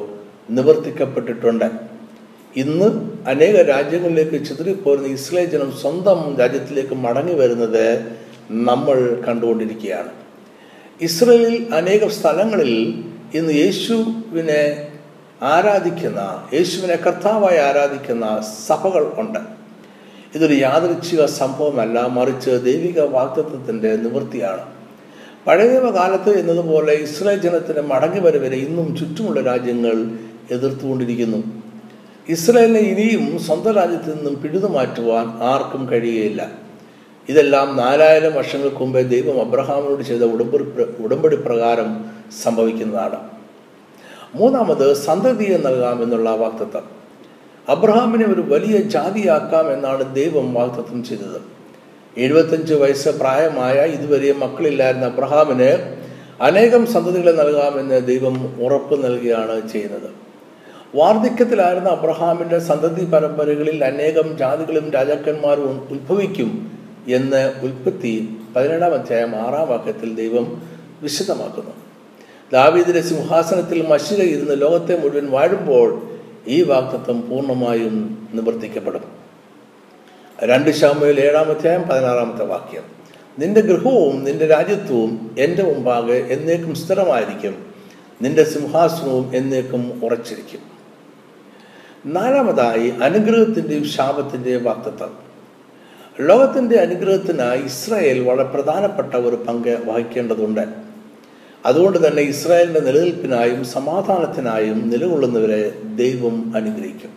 നിവർത്തിക്കപ്പെട്ടിട്ടുണ്ട് 0.50 1.68
ഇന്ന് 2.56 2.88
അനേക 3.28 3.58
രാജ്യങ്ങളിലേക്ക് 3.70 4.38
ചിതറിപ്പോരുന്ന 4.46 5.10
ഇസ്രായേൽ 5.10 5.50
ജനം 5.50 5.72
സ്വന്തം 5.72 6.22
രാജ്യത്തിലേക്ക് 6.40 6.96
മടങ്ങി 6.96 7.34
വരുന്നത് 7.34 7.86
നമ്മൾ 8.62 8.98
കണ്ടുകൊണ്ടിരിക്കുകയാണ് 9.28 10.12
ഇസ്രയേലിൽ 11.00 11.56
അനേക 11.74 12.04
സ്ഥലങ്ങളിൽ 12.08 12.72
ഇന്ന് 13.34 13.54
യേശുവിനെ 13.54 14.64
ആരാധിക്കുന്ന 15.48 16.22
യേശുവിനെ 16.54 16.96
കർത്താവായി 16.96 17.60
ആരാധിക്കുന്ന 17.60 18.26
സഭകൾ 18.68 19.04
ഉണ്ട് 19.18 19.42
ഇതൊരു 20.34 20.56
യാദൃച്ഛിക 20.60 21.26
സംഭവമല്ല 21.34 22.08
മറിച്ച് 22.08 22.54
ദൈവിക 22.64 23.00
വാക്തത്വത്തിൻ്റെ 23.12 23.92
നിവൃത്തിയാണ് 23.96 24.66
കാലത്ത് 25.94 26.32
എന്നതുപോലെ 26.40 26.94
ഇസ്രായേൽ 27.02 27.40
ജനത്തിന് 27.40 27.82
മടങ്ങി 27.82 28.20
വരവരെ 28.20 28.58
ഇന്നും 28.58 28.88
ചുറ്റുമുള്ള 28.96 29.42
രാജ്യങ്ങൾ 29.42 29.98
എതിർത്തുകൊണ്ടിരിക്കുന്നു 30.52 31.40
ഇസ്രായേലിനെ 32.28 32.82
ഇനിയും 32.90 33.26
സ്വന്തം 33.40 33.74
രാജ്യത്ത് 33.74 34.10
നിന്നും 34.12 34.36
പിടിതു 34.42 34.70
ആർക്കും 35.46 35.84
കഴിയുകയില്ല 35.90 36.44
ഇതെല്ലാം 37.30 37.68
നാലായിരം 37.76 38.34
വർഷങ്ങൾക്ക് 38.34 38.82
മുമ്പേ 38.82 39.02
ദൈവം 39.08 39.38
അബ്രഹാമിനോട് 39.42 40.04
ചെയ്ത 40.04 40.24
ഉടമ്പടി 40.34 40.66
ഉടമ്പടി 41.00 41.38
പ്രകാരം 41.48 41.90
സംഭവിക്കുന്നതാണ് 42.44 43.20
മൂന്നാമത് 44.34 44.86
സന്തതിയെ 45.02 45.58
നൽകാം 45.58 45.98
എന്നുള്ള 46.04 46.32
വാക്തത്വം 46.36 46.86
അബ്രഹാമിനെ 47.68 48.26
ഒരു 48.26 48.44
വലിയ 48.50 48.78
ജാതിയാക്കാം 48.88 49.66
എന്നാണ് 49.72 50.04
ദൈവം 50.16 50.46
വാക്തത്വം 50.54 51.00
ചെയ്തത് 51.04 51.40
എഴുപത്തഞ്ച് 52.18 52.76
വയസ്സ് 52.76 53.12
പ്രായമായ 53.20 53.78
ഇതുവരെ 53.88 54.32
മക്കളില്ലായിരുന്ന 54.36 55.08
അബ്രഹാമിന് 55.08 55.72
അനേകം 56.42 56.84
സന്തതികളെ 56.86 57.34
നൽകാമെന്ന് 57.34 58.00
ദൈവം 58.08 58.36
ഉറപ്പ് 58.60 58.96
നൽകുകയാണ് 59.04 59.58
ചെയ്യുന്നത് 59.72 60.10
വാർദ്ധക്യത്തിലായിരുന്ന 60.96 61.90
അബ്രഹാമിൻ്റെ 61.90 62.60
സന്തതി 62.68 63.06
പരമ്പരകളിൽ 63.06 63.78
അനേകം 63.84 64.28
ജാതികളും 64.38 64.86
രാജാക്കന്മാരും 64.90 65.78
ഉത്ഭവിക്കും 65.90 66.52
എന്ന് 67.08 67.42
ഉൽപ്പത്തി 67.64 68.14
പതിനേഴാം 68.56 68.94
അധ്യായം 68.94 69.36
ആറാം 69.36 69.68
വാക്യത്തിൽ 69.68 70.16
ദൈവം 70.16 70.46
വിശദമാക്കുന്നു 71.02 71.74
ദാവീദിന്റെ 72.52 73.02
സിംഹാസനത്തിൽ 73.02 73.80
മഷിക 73.84 74.22
ഇരുന്ന് 74.24 74.62
ലോകത്തെ 74.62 74.96
മുഴുവൻ 74.96 75.32
വാഴുമ്പോൾ 75.32 75.90
ഈ 76.48 76.62
വാക്തത്വം 76.62 77.30
പൂർണ്ണമായും 77.30 77.96
നിവർത്തിക്കപ്പെടും 78.34 79.06
രണ്ട് 80.44 80.72
ശാമ്പയിൽ 80.72 81.20
ഏഴാം 81.20 81.48
അധ്യായം 81.52 81.84
പതിനാറാമത്തെ 81.84 82.46
വാക്യം 82.46 82.86
നിന്റെ 83.38 83.62
ഗൃഹവും 83.62 84.24
നിന്റെ 84.24 84.46
രാജ്യത്വവും 84.46 85.36
എൻ്റെ 85.38 85.64
മുമ്പാകെ 85.64 86.18
എന്നേക്കും 86.30 86.76
സ്ഥിരമായിരിക്കും 86.76 87.56
നിന്റെ 88.22 88.44
സിംഹാസനവും 88.44 89.36
എന്നേക്കും 89.36 90.02
ഉറച്ചിരിക്കും 90.04 90.64
നാലാമതായി 92.06 92.90
അനുഗ്രഹത്തിൻ്റെയും 93.02 93.86
ശാപത്തിൻ്റെയും 93.86 94.64
വാക്തത്വം 94.64 95.27
ലോകത്തിൻ്റെ 96.20 96.76
അനുഗ്രഹത്തിനായി 96.82 97.60
ഇസ്രായേൽ 97.62 98.20
വളരെ 98.20 98.44
പ്രധാനപ്പെട്ട 98.44 99.14
ഒരു 99.16 99.36
പങ്ക് 99.48 99.74
വഹിക്കേണ്ടതുണ്ട് 99.86 100.64
അതുകൊണ്ട് 101.66 102.08
തന്നെ 102.08 102.22
ഇസ്രായേലിൻ്റെ 102.22 102.80
നിലനിൽപ്പിനായും 102.80 103.66
സമാധാനത്തിനായും 103.66 104.90
നിലകൊള്ളുന്നവരെ 104.90 105.62
ദൈവം 105.96 106.56
അനുഗ്രഹിക്കും 106.56 107.14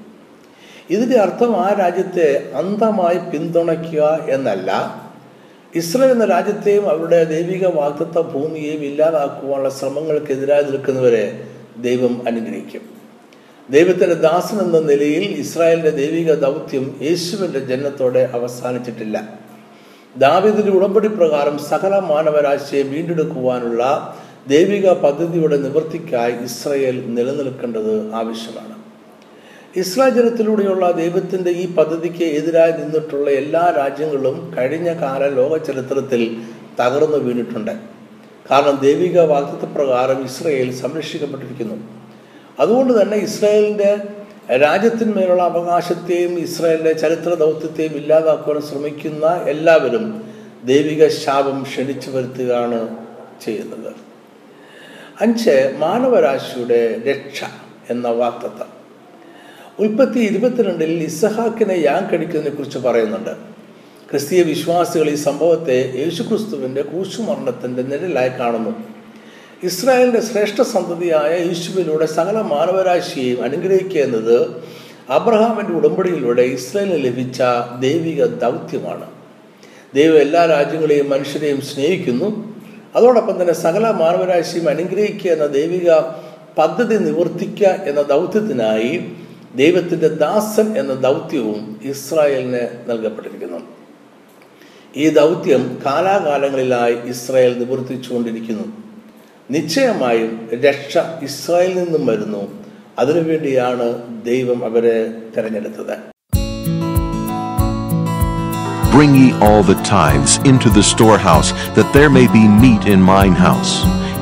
ഇതിൻ്റെ 0.90 1.16
അർത്ഥം 1.18 1.56
ആ 1.56 1.72
രാജ്യത്തെ 1.72 2.52
അന്ധമായി 2.54 3.18
പിന്തുണയ്ക്കുക 3.32 4.04
എന്നല്ല 4.28 4.70
ഇസ്രായേൽ 5.74 6.12
എന്ന 6.12 6.24
രാജ്യത്തെയും 6.24 6.88
അവരുടെ 6.90 7.24
ദൈവിക 7.24 7.66
വാഗ്ദത്ത 7.66 8.20
ഭൂമിയെയും 8.20 8.82
ഇല്ലാതാക്കുവാനുള്ള 8.84 9.68
ശ്രമങ്ങൾക്കെതിരായി 9.68 10.64
നിൽക്കുന്നവരെ 10.64 11.26
ദൈവം 11.76 12.26
അനുഗ്രഹിക്കും 12.26 12.99
ദൈവത്തിന്റെ 13.70 14.16
ദാസൻ 14.20 14.58
എന്ന 14.58 14.78
നിലയിൽ 14.86 15.24
ഇസ്രായേലിന്റെ 15.38 15.90
ദൈവിക 15.90 16.32
ദൗത്യം 16.34 16.84
യേശുവിന്റെ 17.00 17.60
ജന്മത്തോടെ 17.60 18.22
അവസാനിച്ചിട്ടില്ല 18.34 19.16
ദാവിദിന്റെ 20.14 20.72
ഉടമ്പടി 20.72 21.08
പ്രകാരം 21.08 21.56
സകല 21.66 21.94
മാനവരാശിയെ 22.06 22.82
വീണ്ടെടുക്കുവാനുള്ള 22.82 23.82
ദൈവിക 24.48 24.92
പദ്ധതിയുടെ 25.02 25.56
നിവൃത്തിക്കായി 25.56 26.34
ഇസ്രയേൽ 26.44 26.96
നിലനിൽക്കേണ്ടത് 27.08 27.92
ആവശ്യമാണ് 28.14 28.74
ഇസ്രായേൽ 29.76 30.14
ജനത്തിലൂടെയുള്ള 30.14 30.90
ദൈവത്തിന്റെ 30.92 31.50
ഈ 31.50 31.66
പദ്ധതിക്ക് 31.74 32.26
എതിരായി 32.38 32.72
നിന്നിട്ടുള്ള 32.72 33.30
എല്ലാ 33.30 33.64
രാജ്യങ്ങളും 33.76 34.36
കഴിഞ്ഞ 34.58 34.92
കാല 35.00 35.28
ലോക 35.34 35.62
ചരിത്രത്തിൽ 35.62 36.22
തകർന്നു 36.80 37.18
വീണിട്ടുണ്ട് 37.18 37.74
കാരണം 38.50 38.76
ദൈവിക 38.80 39.18
വാക്തത്വ 39.26 39.68
പ്രകാരം 39.74 40.20
ഇസ്രയേൽ 40.24 40.70
സംരക്ഷിക്കപ്പെട്ടിരിക്കുന്നു 40.74 41.99
അതുകൊണ്ട് 42.60 42.92
തന്നെ 42.92 43.18
ഇസ്രായേലിൻ്റെ 43.18 43.92
രാജ്യത്തിന്മേലുള്ള 44.56 45.42
അവകാശത്തെയും 45.42 46.32
ഇസ്രായേലിൻ്റെ 46.38 46.94
ചരിത്ര 46.94 47.32
ദൗത്യത്തെയും 47.34 47.94
ഇല്ലാതാക്കുവാൻ 47.96 48.58
ശ്രമിക്കുന്ന 48.62 49.26
എല്ലാവരും 49.46 50.06
ദൈവിക 50.64 51.02
ശാപം 51.18 51.58
ക്ഷണിച്ചു 51.62 52.08
വരുത്തുകയാണ് 52.10 52.80
ചെയ്യുന്നത് 53.40 53.92
അഞ്ച് 55.22 55.54
മാനവരാശിയുടെ 55.76 56.82
രക്ഷ 57.06 57.40
എന്ന 57.90 58.08
വാക്തത്വം 58.14 58.70
ഉൽപ്പത്തി 59.78 60.20
ഇരുപത്തിരണ്ടിൽ 60.20 60.90
ഇസഹാക്കിനെ 61.02 61.76
യാൻ 61.80 62.02
കടിക്കുന്നതിനെ 62.04 62.52
കുറിച്ച് 62.56 62.78
പറയുന്നുണ്ട് 62.78 63.34
ക്രിസ്തീയ 64.08 64.40
വിശ്വാസികൾ 64.42 65.08
ഈ 65.10 65.18
സംഭവത്തെ 65.20 65.76
യേശുക്രിസ്തുവിൻ്റെ 65.94 66.82
കൂശുമരണത്തിൻ്റെ 66.82 67.82
നിഴലായി 67.82 68.32
കാണുന്നു 68.38 68.72
ഇസ്രായേലിൻ്റെ 69.62 70.20
ശ്രേഷ്ഠ 70.20 70.60
സന്തതിയായ 70.68 71.32
യേശുവിലൂടെ 71.38 72.06
സകല 72.10 72.36
മാനവരാശിയെയും 72.50 73.40
അനുഗ്രഹിക്കുക 73.44 74.00
എന്നത് 74.00 74.36
അബ്രഹാമിൻ്റെ 75.10 75.72
ഉടമ്പടിയിലൂടെ 75.72 76.44
ഇസ്രായേലിന് 76.54 77.00
ലഭിച്ച 77.04 77.40
ദൈവിക 77.80 78.26
ദൗത്യമാണ് 78.40 79.06
ദൈവം 79.94 80.18
എല്ലാ 80.20 80.42
രാജ്യങ്ങളെയും 80.46 81.06
മനുഷ്യരെയും 81.10 81.60
സ്നേഹിക്കുന്നു 81.62 82.28
അതോടൊപ്പം 82.94 83.36
തന്നെ 83.40 83.54
സകല 83.62 83.86
മാനവരാശിയും 83.94 84.66
അനുഗ്രഹിക്കുക 84.68 85.30
എന്ന 85.30 85.46
ദൈവിക 85.52 85.90
പദ്ധതി 86.58 86.96
നിവർത്തിക്കുക 86.98 87.68
എന്ന 87.84 88.02
ദൗത്യത്തിനായി 88.08 88.92
ദൈവത്തിൻ്റെ 89.56 90.08
ദാസൻ 90.16 90.66
എന്ന 90.76 90.94
ദൗത്യവും 91.00 91.60
ഇസ്രായേലിന് 91.84 92.64
നൽകപ്പെട്ടിരിക്കുന്നു 92.86 93.60
ഈ 94.96 95.06
ദൗത്യം 95.12 95.64
കാലാകാലങ്ങളിലായി 95.86 96.96
ഇസ്രായേൽ 97.06 97.52
നിവർത്തിച്ചുകൊണ്ടിരിക്കുന്നു 97.58 98.66
നിശ്ചയമായും 99.52 100.32
രക്ഷ 100.64 100.98
ഇസ്രായേലിൽ 101.26 101.78
നിന്നും 101.82 102.04
വരുന്നു 102.10 102.42
അതിനുവേണ്ടിയാണ് 103.00 103.88
ദൈവം 104.30 104.60
അവരെ 104.70 104.98
Bring 108.94 109.12
ye 109.20 109.26
all 109.46 109.62
the 109.68 109.76
tithes 109.88 110.32
into 110.50 110.68
the 110.76 110.82
storehouse, 110.92 111.50
that 111.76 111.90
there 111.96 112.10
may 112.16 112.26
be 112.38 112.42
meat 112.62 112.84
in 112.94 113.08
mine 113.10 113.36
house. 113.48 113.74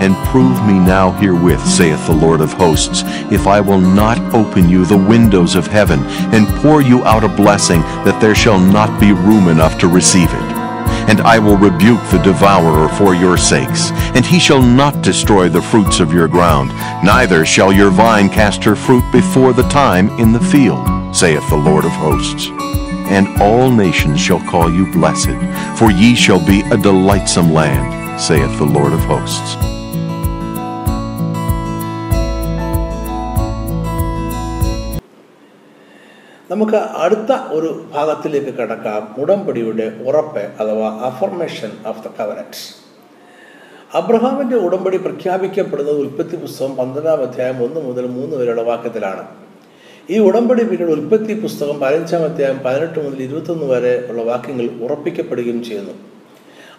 And 0.04 0.20
prove 0.32 0.58
me 0.68 0.76
now 0.96 1.06
herewith, 1.20 1.64
saith 1.76 2.02
the 2.10 2.18
Lord 2.26 2.42
of 2.46 2.58
hosts, 2.64 3.00
if 3.38 3.46
I 3.56 3.60
will 3.68 3.84
not 4.02 4.20
open 4.40 4.66
you 4.74 4.82
the 4.84 5.04
windows 5.14 5.54
of 5.60 5.72
heaven, 5.78 6.02
and 6.36 6.54
pour 6.60 6.78
you 6.90 7.00
out 7.14 7.28
a 7.30 7.36
blessing, 7.42 7.82
that 8.06 8.20
there 8.22 8.38
shall 8.44 8.62
not 8.78 8.92
be 9.04 9.10
room 9.28 9.48
enough 9.56 9.76
to 9.82 9.96
receive 9.98 10.32
it 10.42 10.57
and 11.08 11.22
I 11.22 11.38
will 11.38 11.56
rebuke 11.56 12.02
the 12.10 12.20
devourer 12.22 12.88
for 12.90 13.14
your 13.14 13.38
sakes, 13.38 13.90
and 14.14 14.24
he 14.24 14.38
shall 14.38 14.62
not 14.62 15.02
destroy 15.02 15.48
the 15.48 15.62
fruits 15.62 16.00
of 16.00 16.12
your 16.12 16.28
ground, 16.28 16.68
neither 17.02 17.46
shall 17.46 17.72
your 17.72 17.90
vine 17.90 18.28
cast 18.28 18.62
her 18.64 18.76
fruit 18.76 19.04
before 19.10 19.52
the 19.52 19.68
time 19.70 20.10
in 20.20 20.32
the 20.32 20.40
field, 20.40 20.86
saith 21.16 21.48
the 21.48 21.56
Lord 21.56 21.84
of 21.84 21.92
hosts. 21.92 22.50
And 23.10 23.40
all 23.40 23.70
nations 23.70 24.20
shall 24.20 24.40
call 24.40 24.70
you 24.70 24.92
blessed, 24.92 25.38
for 25.78 25.90
ye 25.90 26.14
shall 26.14 26.44
be 26.44 26.60
a 26.70 26.76
delightsome 26.76 27.52
land, 27.54 28.20
saith 28.20 28.58
the 28.58 28.66
Lord 28.66 28.92
of 28.92 29.00
hosts. 29.00 29.77
നമുക്ക് 36.50 36.78
അടുത്ത 36.96 37.32
ഒരു 37.50 37.70
ഭാഗത്തിലേക്ക് 37.92 38.52
കടക്കാം 38.54 39.02
ഉടമ്പടിയുടെ 39.18 39.86
ഉറപ്പ് 40.04 40.44
അഥവാ 40.60 40.88
affirmation 41.02 41.72
of 41.86 42.02
the 42.04 42.12
കവനറ്റ്സ് 42.18 42.68
അബ്രഹാമിന്റെ 43.94 44.56
ഉടമ്പടി 44.58 44.98
പ്രഖ്യാപിക്കപ്പെടുന്നത് 44.98 45.98
ഉൽപ്പത്തി 45.98 46.36
പുസ്തകം 46.36 46.72
പന്ത്രണ്ടാം 46.76 47.20
അധ്യായം 47.22 47.60
ഒന്ന് 47.62 47.80
മുതൽ 47.80 48.06
മൂന്ന് 48.10 48.34
വരെയുള്ള 48.36 48.62
വാക്യത്തിലാണ് 48.62 49.22
ഈ 50.10 50.18
ഉടമ്പടി 50.18 50.62
പിന്നീട് 50.62 50.92
ഉൽപ്പത്തി 50.92 51.32
പുസ്തകം 51.40 51.76
പതിനഞ്ചാം 51.78 52.24
അധ്യായം 52.24 52.58
പതിനെട്ട് 52.58 52.98
മുതൽ 52.98 53.20
ഇരുപത്തൊന്ന് 53.22 53.66
വരെ 53.66 53.92
ഉള്ള 54.10 54.22
വാക്യങ്ങൾ 54.22 54.68
ഉറപ്പിക്കപ്പെടുകയും 54.80 55.60
ചെയ്യുന്നു 55.62 55.94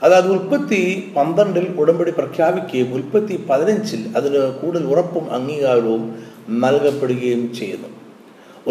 അതായത് 0.04 0.30
ഉൽപ്പത്തി 0.30 0.82
പന്ത്രണ്ടിൽ 1.16 1.66
ഉടമ്പടി 1.80 2.12
പ്രഖ്യാപിക്കുകയും 2.12 2.92
ഉൽപ്പത്തി 2.94 3.38
പതിനഞ്ചിൽ 3.50 4.04
അതിന് 4.16 4.44
കൂടുതൽ 4.62 4.86
ഉറപ്പും 4.88 5.26
അംഗീകാരവും 5.34 6.04
നൽകപ്പെടുകയും 6.58 7.44
ചെയ്യുന്നു 7.54 7.90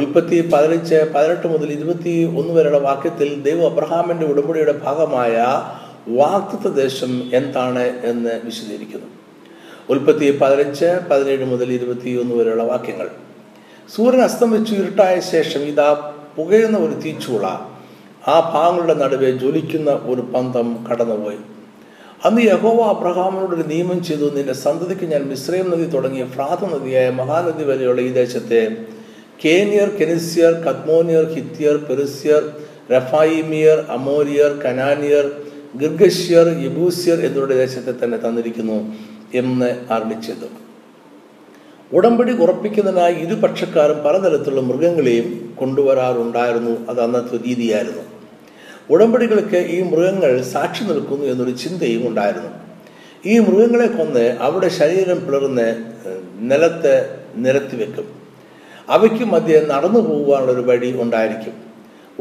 ഉൽപ്പത്തി 0.00 0.38
പതിനഞ്ച് 0.52 0.98
പതിനെട്ട് 1.14 1.46
മുതൽ 1.46 1.68
ഇരുപത്തി 1.72 2.12
ഒന്ന് 2.36 2.52
വരെയുള്ള 2.54 2.80
വാക്യത്തിൽ 2.80 3.28
ദൈവ 3.42 3.60
അബ്രഹാമിന്റെ 3.66 4.26
ഉടമ്പടിയുടെ 4.26 4.74
ഭാഗമായ 4.82 5.36
വാക്തത്വ 6.18 6.70
ദേശം 6.74 7.12
എന്താണ് 7.32 7.86
എന്ന് 8.04 8.34
വിശദീകരിക്കുന്നു 8.44 9.08
ഉൽപ്പത്തി 9.88 10.26
പതിനഞ്ച് 10.40 10.88
പതിനേഴ് 11.10 11.44
മുതൽ 11.44 11.68
ഇരുപത്തി 11.72 12.10
ഒന്ന് 12.14 12.34
വരെയുള്ള 12.34 12.64
വാക്യങ്ങൾ 12.64 13.08
സൂര്യൻ 13.88 14.22
അസ്തമിച്ചു 14.22 14.72
ഇരുട്ടായ 14.74 15.14
ശേഷം 15.26 15.62
ഇതാ 15.62 15.88
പുകയുന്ന 16.36 16.78
ഒരു 16.78 16.96
തീച്ചുള 17.04 17.46
ആ 18.28 18.34
ഭാഗങ്ങളുടെ 18.50 18.94
നടുവെ 18.94 19.30
ജ്വലിക്കുന്ന 19.32 19.90
ഒരു 20.06 20.22
പന്തം 20.34 20.68
കടന്നുപോയി 20.88 21.40
അന്ന് 22.24 22.42
യഹോവ 22.42 22.80
അബ്രഹാമിനോട് 22.88 23.52
ഒരു 23.54 23.64
നിയമം 23.68 23.98
ചെയ്തു 24.02 24.26
നിന്റെ 24.34 24.54
സന്തതിക്ക് 24.58 25.06
ഞാൻ 25.06 25.22
മിശ്രയം 25.22 25.68
നദി 25.70 25.86
തുടങ്ങിയ 25.86 26.24
ഫ്രാത 26.26 26.60
നദിയായ 26.64 27.08
മഹാനദി 27.10 27.64
വരെയുള്ള 27.64 28.00
ഈ 28.00 28.10
ദേശത്തെ 28.12 28.62
കേനിയർ 29.38 29.88
കെനിസ്യർ 29.98 30.52
കദ്മോനിയർ 30.64 31.24
ഹിത്യർ 31.34 31.76
പെറിസ്യർ 31.88 32.42
റഫായിമിയർ 32.90 33.78
അമോരിയർ 33.88 34.52
കനാനിയർ 34.64 35.26
ഗിർഗഷ്യർ 35.76 36.46
യബൂസ്യർ 36.64 37.18
എന്നിവരുടെ 37.18 37.56
ദേശത്തെ 37.56 37.92
തന്നെ 37.92 38.18
തന്നിരിക്കുന്നു 38.18 38.78
എന്ന് 39.32 39.70
അറിയിച്ചത് 39.90 40.48
ഉടമ്പടി 41.92 42.32
ഉറപ്പിക്കുന്നതിനായി 42.32 43.14
ഇരുപക്ഷക്കാരും 43.14 43.98
പലതരത്തിലുള്ള 44.02 44.62
മൃഗങ്ങളെയും 44.62 45.28
കൊണ്ടുവരാറുണ്ടായിരുന്നു 45.56 46.74
അത് 46.88 47.00
അന്നത്തെ 47.00 47.38
രീതിയായിരുന്നു 47.44 48.04
ഉടമ്പടികൾക്ക് 48.90 49.60
ഈ 49.70 49.78
മൃഗങ്ങൾ 49.82 50.32
സാക്ഷി 50.52 50.84
നിൽക്കുന്നു 50.84 51.24
എന്നൊരു 51.24 51.54
ചിന്തയും 51.56 52.04
ഉണ്ടായിരുന്നു 52.06 52.52
ഈ 53.24 53.34
മൃഗങ്ങളെ 53.38 53.88
കൊന്ന് 53.88 54.24
അവരുടെ 54.40 54.70
ശരീരം 54.78 55.18
പിളർന്ന് 55.26 55.68
നിലത്ത് 56.40 56.94
നിരത്തി 57.36 57.76
വെക്കും 57.76 58.06
അവയ്ക്ക് 58.88 59.24
മധ്യേ 59.26 59.58
നടന്നു 59.70 60.00
പോകാനുള്ളൊരു 60.02 60.62
വഴി 60.62 60.90
ഉണ്ടായിരിക്കും 61.00 61.54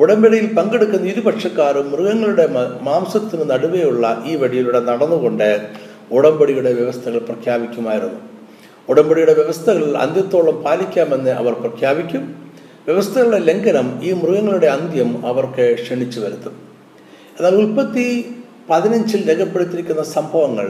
ഉടമ്പടിയിൽ 0.00 0.48
പങ്കെടുക്കുന്ന 0.54 1.06
ഇരുപക്ഷക്കാരും 1.08 1.86
മൃഗങ്ങളുടെ 1.92 2.46
മാംസത്തിന് 2.82 3.46
നടുവെയുള്ള 3.50 4.08
ഈ 4.26 4.34
വഴിയിലൂടെ 4.36 4.82
നടന്നുകൊണ്ട് 4.82 5.50
ഉടമ്പടിയുടെ 6.12 6.72
വ്യവസ്ഥകൾ 6.74 7.22
പ്രഖ്യാപിക്കുമായിരുന്നു 7.30 8.20
ഉടമ്പടിയുടെ 8.90 9.34
വ്യവസ്ഥകൾ 9.34 9.88
അന്ത്യത്തോളം 9.98 10.58
പാലിക്കാമെന്ന് 10.64 11.32
അവർ 11.32 11.54
പ്രഖ്യാപിക്കും 11.54 12.24
വ്യവസ്ഥകളുടെ 12.88 13.40
ലംഘനം 13.40 13.88
ഈ 14.04 14.12
മൃഗങ്ങളുടെ 14.14 14.68
അന്ത്യം 14.68 15.10
അവർക്ക് 15.26 15.66
ക്ഷണിച്ചു 15.76 16.20
വരുത്തും 16.20 16.54
എന്നാൽ 17.36 17.56
ഉൽപ്പത്തി 17.56 18.06
പതിനഞ്ചിൽ 18.70 19.22
രേഖപ്പെടുത്തിയിരിക്കുന്ന 19.30 20.04
സംഭവങ്ങൾ 20.12 20.70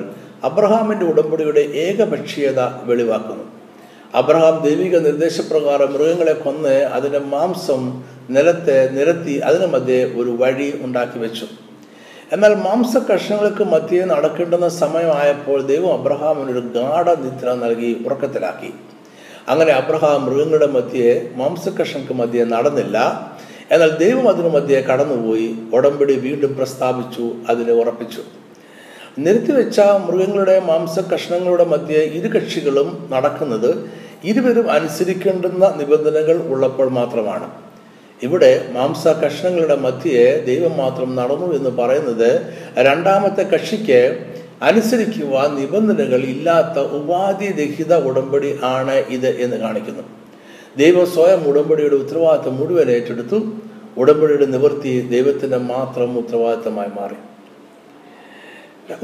അബ്രഹാമിന്റെ 0.43 1.05
ഉടമ്പടിയുടെ 1.05 1.63
ഏകപക്ഷീയത 1.83 2.61
വെളിവാക്കുന്നു 2.83 3.45
അബ്രഹാം 4.13 4.55
ദൈവിക 4.63 4.95
നിർദ്ദേശപ്രകാരം 4.99 5.89
മൃഗങ്ങളെ 5.93 6.35
കൊന്ന് 6.37 6.75
അതിൻ്റെ 6.95 7.21
മാംസം 7.27 7.81
നിലത്തെ 8.29 8.77
നിരത്തി 8.91 9.35
അതിനു 9.43 9.67
മധ്യേ 9.67 10.01
ഒരു 10.15 10.31
വഴി 10.39 10.69
ഉണ്ടാക്കി 10.81 11.19
വെച്ചു 11.19 11.47
എന്നാൽ 12.31 12.53
മാംസ 12.57 12.93
കഷ്ണങ്ങൾക്ക് 13.09 13.65
മധ്യേ 13.65 14.01
നടക്കേണ്ടുന്ന 14.05 14.67
സമയമായപ്പോൾ 14.79 15.59
ദൈവം 15.63 15.91
അബ്രഹാമിനൊരു 15.93 16.63
ഗാഢ 16.73 17.09
നിദ്ര 17.21 17.53
നൽകി 17.55 17.91
ഉറക്കത്തിലാക്കി 18.05 18.71
അങ്ങനെ 19.47 19.71
അബ്രഹാം 19.71 20.25
മൃഗങ്ങളുടെ 20.25 20.67
മധ്യേ 20.67 21.11
കഷ്ണങ്ങൾക്ക് 21.75 22.15
മധ്യേ 22.15 22.45
നടന്നില്ല 22.45 22.97
എന്നാൽ 23.71 23.91
ദൈവം 23.97 24.25
അതിനു 24.27 24.49
മധ്യേ 24.49 24.81
കടന്നുപോയി 24.81 25.47
ഉടമ്പടി 25.73 26.13
വീണ്ടും 26.17 26.51
പ്രസ്താവിച്ചു 26.55 27.25
അതിനെ 27.49 27.73
ഉറപ്പിച്ചു 27.73 28.23
വെച്ച 29.53 29.79
മൃഗങ്ങളുടെ 30.05 30.55
മാംസ 30.61 30.99
കഷ്ണങ്ങളുടെ 31.13 31.65
മധ്യേ 31.65 32.01
ഇരു 32.13 32.29
കക്ഷികളും 32.35 32.89
നടക്കുന്നത് 33.09 33.71
ഇരുവരും 34.23 34.67
അനുസരിക്കേണ്ടുന്ന 34.69 35.65
നിബന്ധനകൾ 35.77 36.37
ഉള്ളപ്പോൾ 36.47 36.87
മാത്രമാണ് 36.91 37.47
ഇവിടെ 38.21 38.51
മാംസ 38.73 39.07
കഷ്ണങ്ങളുടെ 39.19 39.75
മധ്യേ 39.77 40.23
ദൈവം 40.45 40.73
മാത്രം 40.77 41.09
നടന്നു 41.15 41.47
എന്ന് 41.53 41.71
പറയുന്നത് 41.71 42.29
രണ്ടാമത്തെ 42.79 43.43
കക്ഷിക്ക് 43.43 44.01
അനുസരിക്കുവാൻ 44.61 45.49
നിബന്ധനകൾ 45.55 46.21
ഇല്ലാത്ത 46.25 46.77
ഉപാധിരഹിത 46.91 47.93
ഉടമ്പടി 48.03 48.51
ആണ് 48.69 48.97
ഇത് 49.09 49.29
എന്ന് 49.39 49.57
കാണിക്കുന്നു 49.57 50.05
ദൈവം 50.77 51.05
സ്വയം 51.07 51.41
ഉടമ്പടിയുടെ 51.47 51.95
ഉത്തരവാദിത്തം 51.95 52.55
മുഴുവൻ 52.57 52.89
ഏറ്റെടുത്തു 52.89 53.37
ഉടമ്പടിയുടെ 53.97 54.47
നിവൃത്തി 54.47 54.93
ദൈവത്തിൻ്റെ 55.07 55.59
മാത്രം 55.67 56.09
ഉത്തരവാദിത്തമായി 56.17 56.91
മാറി 56.97 57.17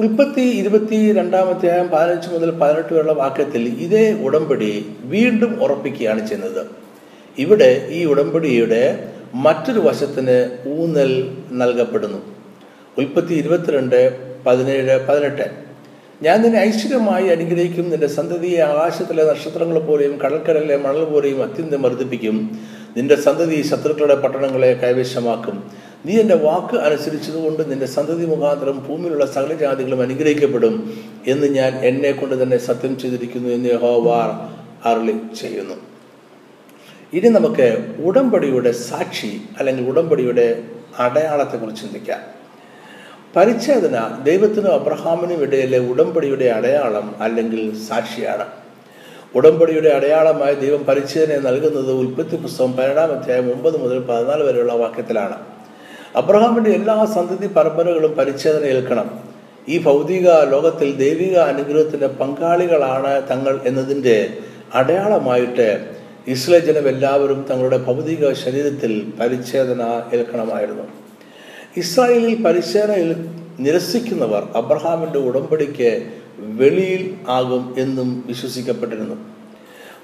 ഉൽപ്പത്തി 0.00 0.44
ഇരുപത്തി 0.58 0.98
രണ്ടാമത്തെ 1.12 1.68
ആയം 1.70 1.88
പതിനഞ്ച് 1.90 2.28
മുതൽ 2.30 2.50
പതിനെട്ട് 2.52 2.92
വരെയുള്ള 2.94 3.14
വാക്യത്തിൽ 3.14 3.64
ഇതേ 3.80 4.06
ഉടമ്പടി 4.24 4.70
വീണ്ടും 5.06 5.52
ഉറപ്പിക്കുകയാണ് 5.62 6.22
ചെയ്യുന്നത് 6.28 6.62
ഇവിടെ 7.38 7.70
ഈ 7.90 8.00
ഉടമ്പടിയുടെ 8.06 8.84
മറ്റൊരു 9.36 9.80
വശത്തിന് 9.80 10.38
ഊന്നൽ 10.76 11.12
നൽകപ്പെടുന്നു 11.54 12.22
ഉൽപ്പത്തി 12.98 13.34
ഇരുപത്തിരണ്ട് 13.34 14.00
പതിനേഴ് 14.46 14.96
പതിനെട്ട് 15.08 15.48
ഞാൻ 16.22 16.38
നിന്നെ 16.42 16.60
ഐശ്വര്യമായി 16.60 17.28
അനുഗ്രഹിക്കും 17.30 17.86
നിന്റെ 17.90 18.10
സന്തതിയെ 18.10 18.60
ആകാശത്തിലെ 18.64 19.24
നക്ഷത്രങ്ങൾ 19.24 19.78
പോലെയും 19.80 20.14
കടൽക്കരയിലെ 20.18 20.78
മണൽ 20.78 21.06
പോലെയും 21.06 21.40
അത്യന്തം 21.42 21.82
വർദ്ധിപ്പിക്കും 21.82 22.38
നിന്റെ 22.98 23.16
സന്തതി 23.18 23.58
ശത്രുക്കളുടെ 23.62 24.18
പട്ടണങ്ങളെ 24.22 24.72
കൈവശമാക്കും 24.84 25.58
നീ 26.06 26.14
എൻ്റെ 26.20 26.36
വാക്ക് 26.38 26.78
അനുസരിച്ചതുകൊണ്ട് 26.86 27.62
നിന്റെ 27.64 27.88
സന്തതി 27.88 28.26
മുഖാന്തരം 28.26 28.78
ഭൂമിയിലുള്ള 28.88 29.26
സകല 29.28 29.54
ജാതികളും 29.54 30.00
അനുഗ്രഹിക്കപ്പെടും 30.02 30.76
എന്ന് 31.26 31.48
ഞാൻ 31.56 31.72
എന്നെ 31.84 32.12
കൊണ്ട് 32.12 32.36
തന്നെ 32.42 32.58
സത്യം 32.66 32.94
ചെയ്തിരിക്കുന്നു 32.98 33.50
എന്ന് 33.50 33.70
യഹോവാർ 33.70 34.30
അറിളി 34.86 35.16
ചെയ്യുന്നു 35.42 35.78
ഇനി 37.14 37.30
നമുക്ക് 37.30 37.68
ഉടമ്പടിയുടെ 38.06 38.72
സാക്ഷി 38.82 39.32
അല്ലെങ്കിൽ 39.60 39.86
ഉടമ്പടിയുടെ 39.90 40.48
കുറിച്ച് 41.56 41.82
ചിന്തിക്കാം 41.82 42.22
പരിച്ഛേദന 43.36 43.98
ദൈവത്തിനും 44.24 44.72
അബ്രഹാമിനും 44.72 45.40
ഇടയിലെ 45.44 45.80
ഉടമ്പടിയുടെ 45.88 46.48
അടയാളം 46.50 47.08
അല്ലെങ്കിൽ 47.22 47.62
സാക്ഷിയാണ് 47.88 48.46
ഉടമ്പടിയുടെ 49.36 49.90
അടയാളമായി 49.90 50.56
ദൈവം 50.56 50.82
പരിച്ഛേദന 50.84 51.40
നൽകുന്നത് 51.48 51.92
ഉൽപ്പത്തി 51.94 52.36
പുസ്തകം 52.38 52.74
പതിനെട്ടാം 52.74 53.14
അധ്യായം 53.16 53.48
ഒമ്പത് 53.52 53.78
മുതൽ 53.78 54.00
പതിനാല് 54.10 54.44
വരെയുള്ള 54.44 54.74
വാക്യത്തിലാണ് 54.82 55.38
അബ്രഹാമിന്റെ 56.16 56.72
എല്ലാ 56.72 56.96
സന്തതി 57.14 57.48
പരമ്പരകളും 57.56 58.12
പരിച്ഛേദന 58.18 58.66
ഏൽക്കണം 58.66 59.08
ഈ 59.68 59.76
ഭൗതിക 59.80 60.30
ലോകത്തിൽ 60.46 60.90
ദൈവിക 60.98 61.36
അനുഗ്രഹത്തിന്റെ 61.44 62.10
പങ്കാളികളാണ് 62.20 63.14
തങ്ങൾ 63.30 63.54
എന്നതിൻ്റെ 63.66 64.18
അടയാളമായിട്ട് 64.74 65.68
ഇസ്ലേ 66.28 66.60
ജനം 66.60 66.86
എല്ലാവരും 66.88 67.40
തങ്ങളുടെ 67.44 67.80
ഭൗതിക 67.86 68.32
ശരീരത്തിൽ 68.44 68.92
പരിച്ഛേദന 69.20 69.82
ഏൽക്കണമായിരുന്നു 70.14 70.86
ഇസ്രായേലിൽ 71.78 72.36
പരിച്ഛേദന 72.44 73.00
നിരസിക്കുന്നവർ 73.60 74.44
അബ്രഹാമിന്റെ 74.56 75.20
ഉടമ്പടിക്ക് 75.20 75.92
വെളിയിൽ 76.60 77.04
ആകും 77.30 77.64
എന്നും 77.78 78.10
വിശ്വസിക്കപ്പെട്ടിരുന്നു 78.28 79.18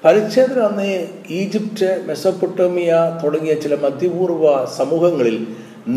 പരിച്ഛേദന 0.04 0.60
അന്നേ 0.62 0.92
ഈജിപ്റ്റ് 1.36 1.90
മെസ്സപ്പൊട്ടോമിയ 2.08 2.92
തുടങ്ങിയ 3.24 3.54
ചില 3.56 3.76
മധ്യപൂർവ 3.82 4.52
സമൂഹങ്ങളിൽ 4.72 5.38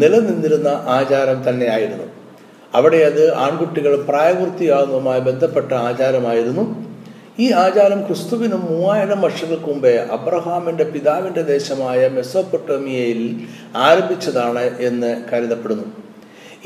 നിലനിന്നിരുന്ന 0.00 0.68
ആചാരം 0.88 1.38
തന്നെയായിരുന്നു 1.48 2.08
അവിടെ 2.74 2.98
അത് 3.04 3.24
ആൺകുട്ടികൾ 3.36 3.94
പ്രായപൂർത്തിയാകുന്നതുമായി 4.02 5.20
ബന്ധപ്പെട്ട 5.20 5.72
ആചാരമായിരുന്നു 5.82 6.64
ഈ 7.38 7.46
ആചാരം 7.52 8.00
ക്രിസ്തുവിന് 8.06 8.56
മൂവായിരം 8.62 9.20
വർഷങ്ങൾക്ക് 9.20 9.68
മുമ്പേ 9.68 9.92
അബ്രഹാമിന്റെ 10.12 10.84
പിതാവിന്റെ 10.84 11.42
ദേശമായ 11.42 12.08
മെസ്സോപ്പൊട്ടോമിയയിൽ 12.08 13.20
ആരംഭിച്ചതാണ് 13.76 14.64
എന്ന് 14.80 15.10
കരുതപ്പെടുന്നു 15.32 15.86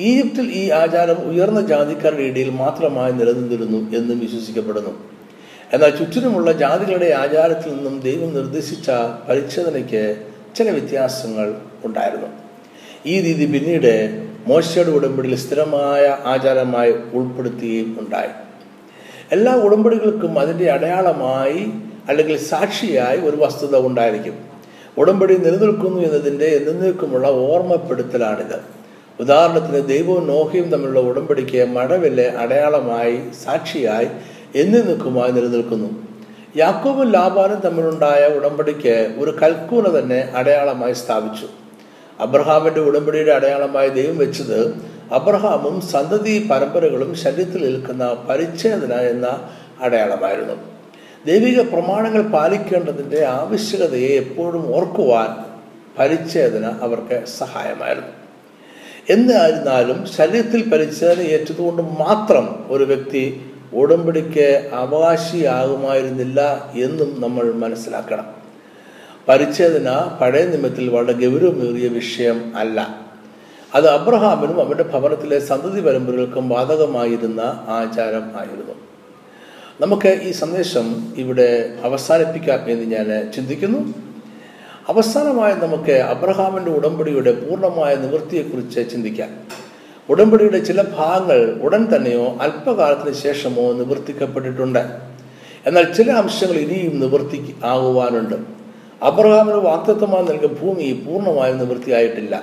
ഈജിപ്തിൽ 0.00 0.47
ഈ 0.53 0.71
ആചാരം 0.71 1.19
ഉയർന്ന 1.31 1.61
ജാതിക്കാരുടെ 1.67 2.23
ഇടയിൽ 2.23 2.51
മാത്രമായി 2.51 3.13
നിലനിന്നിരുന്നു 3.13 3.81
എന്നും 3.97 4.19
വിശ്വസിക്കപ്പെടുന്നു 4.21 4.95
എന്നാൽ 5.73 5.93
ചുറ്റിനുമുള്ള 5.97 6.51
ജാതികളുടെ 6.53 7.09
ആചാരത്തിൽ 7.15 7.71
നിന്നും 7.71 7.95
ദൈവം 8.01 8.35
നിർദ്ദേശിച്ച 8.35 8.91
പരിച്ഛേദനയ്ക്ക് 9.29 10.03
ചില 10.57 10.71
വ്യത്യാസങ്ങൾ 10.71 11.49
ഉണ്ടായിരുന്നു 11.85 12.29
ഈ 13.07 13.15
രീതി 13.21 13.47
പിന്നീട് 13.47 13.93
മോശയുടെ 14.49 14.91
ഉടമ്പടിയിൽ 14.91 15.35
സ്ഥിരമായ 15.37 16.05
ആചാരമായി 16.27 16.93
ഉൾപ്പെടുത്തുകയും 17.15 17.89
ഉണ്ടായി 17.99 18.33
എല്ലാ 19.33 19.53
ഉടമ്പടികൾക്കും 19.63 20.33
അതിൻ്റെ 20.39 20.67
അടയാളമായി 20.71 21.61
അല്ലെങ്കിൽ 22.09 22.37
സാക്ഷിയായി 22.45 23.19
ഒരു 23.21 23.37
വസ്തുത 23.37 23.77
ഉണ്ടായിരിക്കും 23.87 24.37
ഉടമ്പടി 24.97 25.35
നിലനിൽക്കുന്നു 25.37 25.99
എന്നതിൻ്റെ 26.01 26.49
എന്നേക്കുമുള്ള 26.59 27.29
ഓർമ്മപ്പെടുത്തലാണിത് 27.45 28.59
ഉദാഹരണത്തിന് 29.19 29.81
ദൈവവും 29.89 30.25
നോഹയും 30.27 30.67
തമ്മിലുള്ള 30.71 31.01
ഉടമ്പടിക്ക് 31.01 31.63
മഴവിലെ 31.69 32.27
അടയാളമായി 32.39 33.17
സാക്ഷിയായി 33.45 34.09
എന്നേക്കുമായി 34.55 35.33
നിലനിൽക്കുന്നു 35.33 35.91
യാക്കോബും 36.57 37.09
ലാബാനും 37.11 37.61
തമ്മിലുണ്ടായ 37.61 38.25
ഉടമ്പടിക്ക് 38.37 38.97
ഒരു 39.19 39.33
കൽക്കൂന 39.43 39.89
തന്നെ 39.99 40.21
അടയാളമായി 40.35 40.95
സ്ഥാപിച്ചു 40.95 41.49
അബ്രഹാമിൻ്റെ 42.19 42.81
ഉടമ്പടിയുടെ 42.81 43.33
അടയാളമായി 43.33 43.91
ദൈവം 43.91 44.17
വെച്ചത് 44.19 44.59
അബ്രഹാമും 45.11 45.77
സന്തതി 45.89 46.35
പരമ്പരകളും 46.49 47.11
ശരീരത്തിൽ 47.15 47.61
നിൽക്കുന്ന 47.61 48.05
പരിച്ഛേദന 48.29 48.95
എന്ന 49.07 49.27
അടയാളമായിരുന്നു 49.83 50.57
ദൈവിക 51.25 51.61
പ്രമാണങ്ങൾ 51.71 52.23
പാലിക്കേണ്ടതിൻ്റെ 52.31 53.21
ആവശ്യകതയെ 53.33 54.13
എപ്പോഴും 54.19 54.65
ഓർക്കുവാൻ 54.75 55.31
പരിച്ഛേദന 55.99 56.67
അവർക്ക് 56.81 57.19
സഹായമായിരുന്നു 57.39 58.13
എന്നായിരുന്നാലും 59.11 59.99
ശരീരത്തിൽ 60.17 60.63
പരിച്ഛേദന 60.71 61.27
ഏറ്റതുകൊണ്ട് 61.29 61.83
മാത്രം 61.99 62.47
ഒരു 62.71 62.85
വ്യക്തി 62.85 63.25
ഉടമ്പടിക്ക് 63.73 64.49
അവകാശിയാകുമായിരുന്നില്ല 64.73 66.41
എന്നും 66.79 67.11
നമ്മൾ 67.21 67.47
മനസ്സിലാക്കണം 67.53 68.27
പരിച്ഛേദന 69.27 69.91
പഴയ 70.21 70.45
നിമിത്തിൽ 70.45 70.85
വളരെ 70.89 71.15
ഗൗരവമേറിയ 71.23 71.87
വിഷയം 71.93 72.39
അല്ല 72.57 72.79
അത് 73.75 73.87
അബ്രഹാമിനും 73.89 74.59
അവന്റെ 74.61 74.85
ഭവനത്തിലെ 74.85 75.39
സന്തതി 75.43 75.81
പരമ്പരകൾക്കും 75.81 76.45
ബാധകമായിരുന്ന 76.49 77.41
ആചാരം 77.69 78.27
ആയിരുന്നു 78.37 78.77
നമുക്ക് 79.81 80.11
ഈ 80.23 80.31
സന്ദേശം 80.33 80.87
ഇവിടെ 81.17 81.49
അവസാനിപ്പിക്കാം 81.83 82.61
എന്ന് 82.71 82.87
ഞാൻ 82.93 83.09
ചിന്തിക്കുന്നു 83.35 83.81
അവസാനമായി 84.89 85.55
നമുക്ക് 85.55 85.97
അബ്രഹാമിൻ്റെ 86.11 86.71
ഉടമ്പടിയുടെ 86.71 87.33
പൂർണ്ണമായ 87.33 87.93
നിവൃത്തിയെക്കുറിച്ച് 87.97 88.83
ചിന്തിക്കാം 88.91 89.33
ഉടമ്പടിയുടെ 90.09 90.61
ചില 90.61 90.81
ഭാഗങ്ങൾ 90.97 91.41
ഉടൻ 91.63 91.83
തന്നെയോ 91.87 92.27
അല്പകാലത്തിന് 92.41 93.15
ശേഷമോ 93.23 93.65
നിവർത്തിക്കപ്പെട്ടിട്ടുണ്ട് 93.73 94.83
എന്നാൽ 95.67 95.87
ചില 95.93 96.11
അംശങ്ങൾ 96.13 96.59
ഇനിയും 96.59 96.95
നിവർത്തി 97.01 97.39
ആകുവാനുണ്ട് 97.65 98.37
അബ്രഹാമിന് 99.01 99.61
വാക്തത്വമായി 99.63 100.25
നൽകിയ 100.25 100.51
ഭൂമി 100.61 100.87
പൂർണ്ണമായി 101.05 101.53
നിവൃത്തിയായിട്ടില്ല 101.53 102.35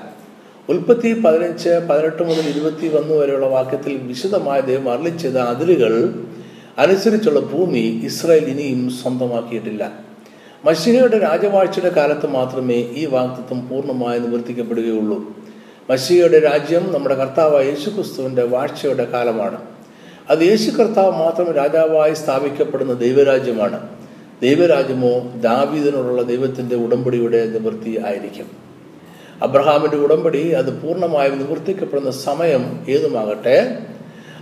ഉൽപ്പത്തി 0.70 1.10
പതിനഞ്ച് 1.24 1.72
പതിനെട്ട് 1.88 2.24
മുതൽ 2.24 2.46
ഇരുപത്തി 2.50 2.88
ഒന്ന് 2.96 3.16
വരെയുള്ള 3.16 3.48
വാക്യത്തിൽ 3.48 3.94
വിശദമായ 4.08 4.60
ദൈവം 4.62 4.88
അറിയിച്ചത് 4.90 5.22
ചെയ്ത 5.24 5.46
അതിരുകൾ 5.48 5.94
അനുസരിച്ചുള്ള 6.78 7.40
ഭൂമി 7.52 7.84
ഇസ്രായേൽ 8.04 8.46
ഇനിയും 8.50 8.84
സ്വന്തമാക്കിയിട്ടില്ല 8.92 9.84
മഷിഹയുടെ 10.64 11.18
രാജവാഴ്ചയുടെ 11.18 11.92
കാലത്ത് 11.96 12.28
മാത്രമേ 12.28 12.78
ഈ 12.96 13.04
വാക്തത്വം 13.06 13.60
പൂർണ്ണമായി 13.68 14.20
നിവർത്തിക്കപ്പെടുകയുള്ളൂ 14.20 15.18
മഷിഹയുടെ 15.90 16.40
രാജ്യം 16.40 16.86
നമ്മുടെ 16.94 17.16
കർത്താവായ 17.16 17.64
യേശു 17.64 17.90
ക്രിസ്തുവിന്റെ 17.90 18.44
വാഴ്ചയുടെ 18.44 19.06
കാലമാണ് 19.14 19.60
അത് 20.30 20.42
യേശു 20.42 20.70
കർത്താവ് 20.72 21.12
മാത്രം 21.18 21.50
രാജാവായി 21.52 22.14
സ്ഥാപിക്കപ്പെടുന്ന 22.14 22.94
ദൈവരാജ്യമാണ് 22.96 23.80
ദൈവരാജ്യമോ 24.44 25.14
ദാവീദിനോടുള്ള 25.42 26.22
ദൈവത്തിന്റെ 26.24 26.76
ഉടമ്പടിയുടെ 26.76 27.42
നിവൃത്തി 27.46 27.94
ആയിരിക്കും 28.06 28.48
അബ്രഹാമിന്റെ 29.44 29.98
ഉടമ്പടി 29.98 30.42
അത് 30.54 30.72
പൂർണ്ണമായും 30.82 31.36
നിവർത്തിക്കപ്പെടുന്ന 31.40 32.12
സമയം 32.22 32.64
ഏതുമാകട്ടെ 32.90 33.58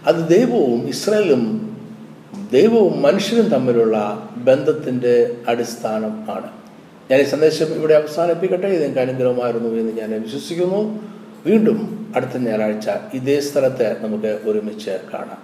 അത് 0.08 0.20
ദൈവവും 0.30 0.82
ഇസ്രയേലും 0.90 1.44
ദൈവവും 2.52 2.96
മനുഷ്യനും 3.02 3.48
തമ്മിലുള്ള 3.50 3.98
ബന്ധത്തിന്റെ 4.38 5.14
അടിസ്ഥാനം 5.48 6.14
ആണ് 6.32 6.50
ഞാൻ 7.12 7.20
ഈ 7.22 7.26
സന്ദേശം 7.26 7.70
ഇവിടെ 7.74 7.94
അവസാനിപ്പിക്കട്ടെ 7.94 8.68
ഇതെനിക്ക് 8.68 9.00
അനുഗ്രഹമായിരുന്നു 9.00 9.70
എന്ന് 9.76 9.94
ഞാൻ 10.02 10.12
വിശ്വസിക്കുന്നു 10.22 10.82
വീണ്ടും 11.46 11.80
അടുത്ത 12.16 12.44
ഞായറാഴ്ച 12.44 12.90
ഇതേ 13.14 13.38
സ്ഥലത്ത് 13.40 13.90
നമുക്ക് 14.02 14.34
ഒരുമിച്ച് 14.46 14.96
കാണാം 15.14 15.42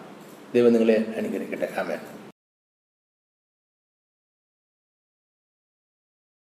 ദൈവം 0.54 0.72
നിങ്ങളെ 0.74 0.98
അനുഗ്രഹിക്കട്ടെ 1.18 1.70
ആമേ 1.80 1.98